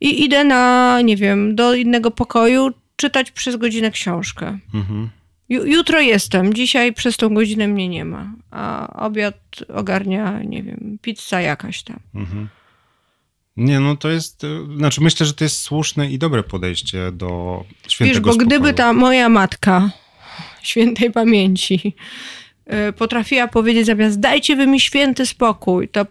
[0.00, 4.58] i idę na, nie wiem, do innego pokoju czytać przez godzinę książkę.
[4.74, 5.10] Mhm.
[5.48, 9.36] Jutro jestem, dzisiaj przez tą godzinę mnie nie ma, a obiad
[9.74, 12.00] ogarnia, nie wiem, pizza jakaś tam.
[12.14, 12.48] Mhm.
[13.56, 14.42] Nie, no to jest,
[14.76, 18.46] znaczy myślę, że to jest słuszne i dobre podejście do świętego Wiesz, bo spokoju.
[18.46, 19.90] gdyby ta moja matka
[20.62, 21.94] świętej pamięci
[22.88, 26.06] Y, potrafiła powiedzieć zamiast dajcie wy mi święty spokój, to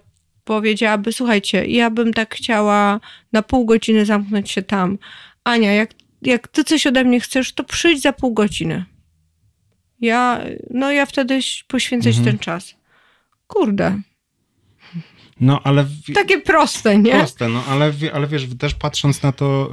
[0.45, 2.99] powiedziałaby, słuchajcie, ja bym tak chciała
[3.31, 4.97] na pół godziny zamknąć się tam.
[5.43, 5.89] Ania, jak,
[6.21, 8.85] jak ty coś ode mnie chcesz, to przyjdź za pół godziny.
[10.01, 12.25] Ja, no ja wtedy poświęcę mhm.
[12.25, 12.75] ten czas.
[13.47, 14.01] Kurde,
[15.39, 15.85] no, ale...
[16.13, 17.11] Takie proste, nie?
[17.11, 19.71] Proste, no, ale, ale wiesz, też patrząc na to,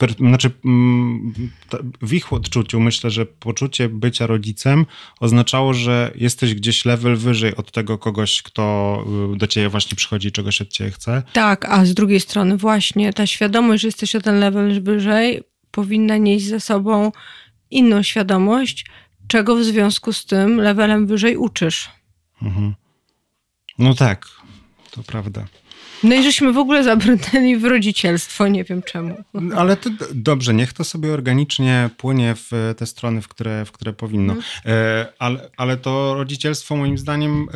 [0.00, 4.86] yy, znaczy yy, w ich odczuciu myślę, że poczucie bycia rodzicem
[5.20, 9.04] oznaczało, że jesteś gdzieś level wyżej od tego kogoś, kto
[9.34, 11.22] y, do ciebie właśnie przychodzi i czegoś od ciebie chce.
[11.32, 16.16] Tak, a z drugiej strony właśnie ta świadomość, że jesteś o ten level wyżej, powinna
[16.16, 17.12] nieść ze sobą
[17.70, 18.86] inną świadomość,
[19.26, 21.90] czego w związku z tym levelem wyżej uczysz.
[22.42, 22.74] Mhm.
[23.78, 24.26] No tak,
[24.90, 25.46] to prawda.
[26.02, 29.16] No i żeśmy w ogóle zabrnęli w rodzicielstwo, nie wiem czemu.
[29.56, 33.92] Ale to dobrze, niech to sobie organicznie płynie w te strony, w które, w które
[33.92, 34.32] powinno.
[34.32, 35.06] Mhm.
[35.18, 37.46] Ale, ale to rodzicielstwo moim zdaniem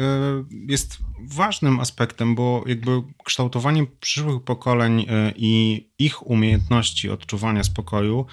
[0.68, 2.90] jest ważnym aspektem, bo jakby
[3.24, 5.06] kształtowanie przyszłych pokoleń
[5.36, 8.26] i ich umiejętności odczuwania spokoju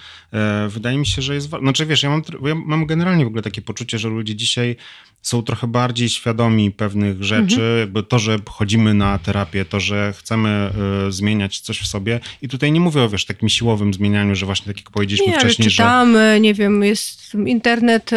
[0.68, 1.66] wydaje mi się, że jest ważne.
[1.66, 4.76] Znaczy wiesz, ja mam, ja mam generalnie w ogóle takie poczucie, że ludzie dzisiaj
[5.22, 7.78] są trochę bardziej świadomi pewnych rzeczy, mhm.
[7.78, 10.70] jakby to, że chodzimy na terapię, to, że chcemy
[11.08, 12.20] y, zmieniać coś w sobie.
[12.42, 15.38] I tutaj nie mówię o wiesz, takim siłowym zmienianiu, że właśnie tak jak powiedzieliśmy nie,
[15.38, 16.40] wcześniej, ale czytamy, że...
[16.40, 18.16] nie wiem, jest internet y,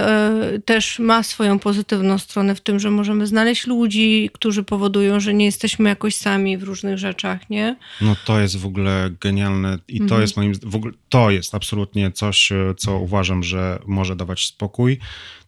[0.60, 5.46] też ma swoją pozytywną stronę w tym, że możemy znaleźć ludzi, którzy powodują, że nie
[5.46, 7.76] jesteśmy jakoś sami w różnych rzeczach, nie?
[8.02, 10.10] No to jest w ogóle genialne i mhm.
[10.10, 15.00] to jest moim w ogóle to jest absolutnie coś, co uważam, że może dawać spokój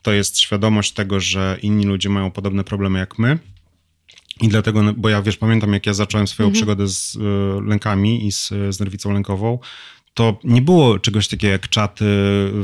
[0.07, 3.39] to jest świadomość tego, że inni ludzie mają podobne problemy jak my.
[4.41, 6.53] I dlatego, no, bo ja wiesz, pamiętam jak ja zacząłem swoją mhm.
[6.53, 7.19] przygodę z y,
[7.65, 9.59] lękami i z, z nerwicą lękową,
[10.17, 12.05] to nie było czegoś takiego jak czaty,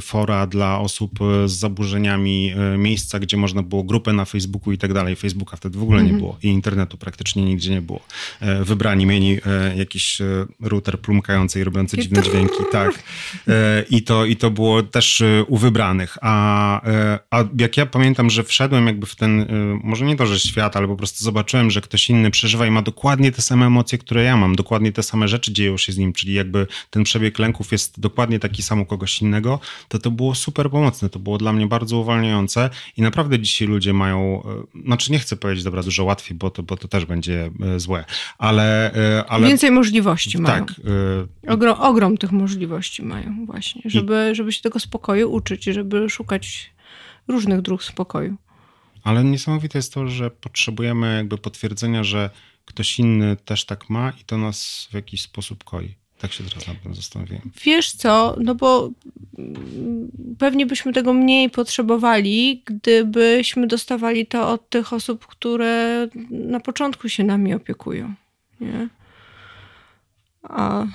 [0.01, 4.93] fora dla osób z zaburzeniami, e, miejsca, gdzie można było grupę na Facebooku i tak
[4.93, 5.15] dalej.
[5.15, 6.11] Facebooka wtedy w ogóle mm -hmm.
[6.11, 6.39] nie mhm.
[6.41, 7.99] było i internetu praktycznie nigdzie nie było.
[8.39, 10.21] E, wybrani mieli e, jakiś
[10.61, 13.03] router plumkający i robiący dziwne dźwięki, tak.
[13.89, 16.17] I to, I to było też u wybranych.
[16.21, 16.81] A,
[17.31, 19.45] a jak ja pamiętam, że wszedłem jakby w ten,
[19.83, 22.81] może nie to, że świat, ale po prostu zobaczyłem, że ktoś inny przeżywa i ma
[22.81, 26.13] dokładnie te same emocje, które ja mam, dokładnie te same rzeczy dzieją się z nim,
[26.13, 30.35] czyli jakby ten przebieg lęków jest dokładnie taki sam u kogoś innego, to to było
[30.35, 31.09] super pomocne.
[31.09, 34.43] To było dla mnie bardzo uwalniające i naprawdę dzisiaj ludzie mają,
[34.75, 37.79] e, znaczy nie chcę powiedzieć dobra, dużo łatwiej, bo to, bo to też będzie e,
[37.79, 38.05] złe,
[38.37, 38.93] ale...
[38.93, 40.65] E, ale Więcej możliwości mają.
[40.65, 40.75] Tak.
[41.47, 44.35] Ogrom, ogrom tych możliwości mają właśnie, żeby, I...
[44.35, 46.73] żeby się tego spokoju uczyć, żeby szukać
[47.27, 48.35] różnych dróg spokoju.
[49.03, 52.29] Ale niesamowite jest to, że potrzebujemy jakby potwierdzenia, że
[52.65, 56.02] ktoś inny też tak ma i to nas w jakiś sposób koi.
[56.23, 57.51] Tak się teraz nad tym zastanawiałem.
[57.63, 58.89] Wiesz co, no bo
[60.39, 67.23] pewnie byśmy tego mniej potrzebowali, gdybyśmy dostawali to od tych osób, które na początku się
[67.23, 68.13] nami opiekują.
[68.61, 68.89] Nie?
[70.43, 70.85] A,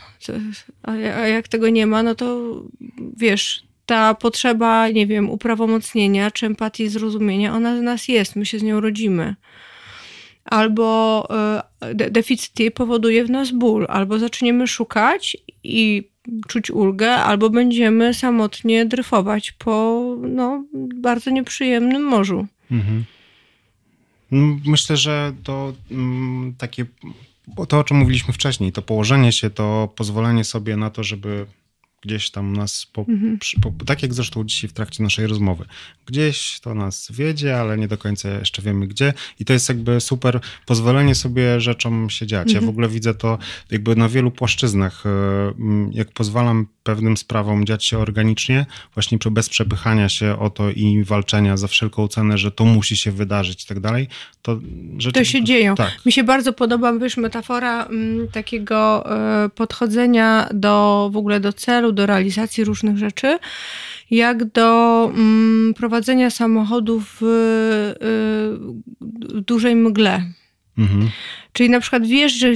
[0.82, 2.54] a, jak tego nie ma, no to
[3.16, 8.58] wiesz, ta potrzeba, nie wiem, uprawomocnienia czy empatii, zrozumienia, ona w nas jest, my się
[8.58, 9.34] z nią rodzimy
[10.50, 11.26] albo
[11.80, 16.08] e, de deficyt powoduje w nas ból, albo zaczniemy szukać i
[16.48, 22.46] czuć ulgę, albo będziemy samotnie dryfować po no, bardzo nieprzyjemnym morzu.
[22.70, 23.04] Mhm.
[24.30, 26.86] No, myślę, że to mm, takie,
[27.68, 31.46] to o czym mówiliśmy wcześniej, to położenie się, to pozwolenie sobie na to, żeby
[32.02, 33.38] gdzieś tam nas, po, mhm.
[33.62, 35.64] po, tak jak zresztą dzisiaj w trakcie naszej rozmowy,
[36.06, 40.00] gdzieś to nas wiedzie, ale nie do końca jeszcze wiemy gdzie i to jest jakby
[40.00, 42.48] super pozwolenie sobie rzeczom się dziać.
[42.48, 42.54] Mhm.
[42.54, 42.70] Ja w mhm.
[42.70, 43.38] ogóle widzę to
[43.70, 45.10] jakby na wielu płaszczyznach, e,
[45.92, 51.56] jak pozwalam pewnym sprawom dziać się organicznie, właśnie bez przepychania się o to i walczenia
[51.56, 54.08] za wszelką cenę, że to musi się wydarzyć i tak dalej,
[54.42, 54.60] to
[54.98, 55.20] rzeczy...
[55.20, 55.74] To się dzieją.
[55.74, 56.06] Tak.
[56.06, 59.04] Mi się bardzo podoba, wiesz, metafora m, takiego
[59.46, 63.38] y, podchodzenia do w ogóle do celu, do realizacji różnych rzeczy,
[64.10, 67.24] jak do mm, prowadzenia samochodów w,
[69.32, 70.22] y, dużej mgle.
[70.78, 71.10] Mhm.
[71.52, 72.52] Czyli na przykład wiesz, że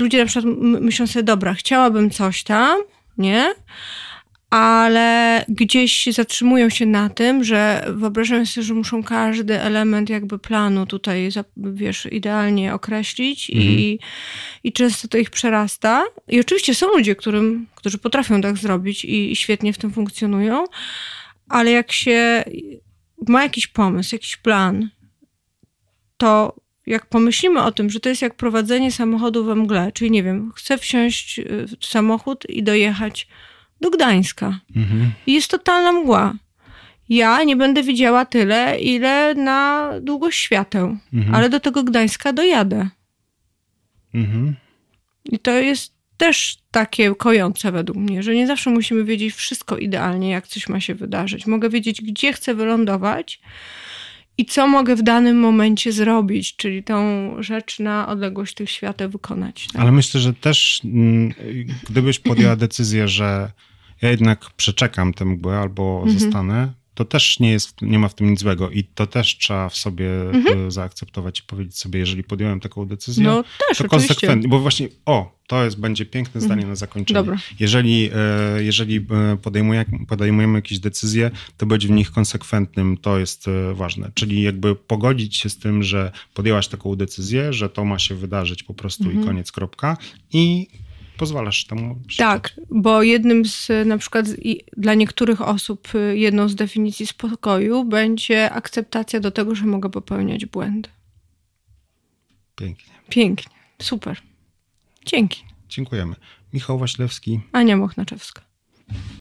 [0.00, 2.78] ludzie na przykład myślą sobie, dobra, chciałabym coś tam,
[3.18, 3.54] nie?
[4.50, 10.86] Ale gdzieś zatrzymują się na tym, że wyobrażają sobie, że muszą każdy element jakby planu
[10.86, 13.68] tutaj, wiesz, idealnie określić mhm.
[13.70, 13.98] i,
[14.64, 16.04] i często to ich przerasta.
[16.28, 20.64] I oczywiście są ludzie, którym, którzy potrafią tak zrobić i, i świetnie w tym funkcjonują,
[21.48, 22.44] ale jak się
[23.28, 24.88] ma jakiś pomysł, jakiś plan,
[26.16, 30.22] to jak pomyślimy o tym, że to jest jak prowadzenie samochodu we mgle, czyli nie
[30.22, 31.40] wiem, chcę wsiąść
[31.80, 33.28] w samochód i dojechać
[33.80, 34.60] do Gdańska.
[34.76, 35.10] Mhm.
[35.26, 36.34] I jest totalna mgła.
[37.08, 41.34] Ja nie będę widziała tyle, ile na długość świateł, mhm.
[41.34, 42.88] ale do tego Gdańska dojadę.
[44.14, 44.56] Mhm.
[45.24, 50.30] I to jest też takie kojące według mnie, że nie zawsze musimy wiedzieć wszystko idealnie,
[50.30, 51.46] jak coś ma się wydarzyć.
[51.46, 53.40] Mogę wiedzieć, gdzie chcę wylądować
[54.38, 59.66] i co mogę w danym momencie zrobić, czyli tą rzecz na odległość tych świateł wykonać.
[59.72, 59.82] Tak?
[59.82, 61.34] Ale myślę, że też mm,
[61.90, 63.50] gdybyś podjęła decyzję, że
[64.02, 66.18] ja jednak przeczekam tę mgłę albo mhm.
[66.18, 69.68] zostanę, to też nie, jest, nie ma w tym nic złego i to też trzeba
[69.68, 70.70] w sobie mhm.
[70.70, 75.38] zaakceptować i powiedzieć sobie, jeżeli podjąłem taką decyzję, no, też, to konsekwentnie, bo właśnie, o,
[75.46, 76.68] To jest, będzie piękne zdanie Mhm.
[76.68, 77.14] na zakończenie.
[77.14, 77.36] Dobra.
[77.60, 83.48] Jeżeli, e, jeżeli e, podejmuje, podejmujemy jakieś decyzje, to być w nich konsekwentnym, to jest
[83.48, 84.10] e, ważne.
[84.14, 88.62] Czyli jakby pogodzić się z tym, że podjęłaś taką decyzję, że to ma się wydarzyć
[88.62, 89.22] po prostu Mhm.
[89.22, 89.96] i koniec, kropka.
[90.32, 90.68] I
[91.18, 94.26] pozwalasz temu Tak, bo jednym z na przykład
[94.76, 100.46] dla niektórych osób y, jedną z definicji spokoju będzie akceptacja do tego, że mogę popełniać
[100.46, 100.88] błędy.
[102.56, 102.92] Pięknie.
[103.08, 103.52] Pięknie,
[103.82, 104.20] super.
[105.06, 105.44] Dzięki.
[105.68, 106.14] Dziękujemy.
[106.52, 107.40] Michał Waślewski.
[107.52, 108.42] Ania Mochnaczewska.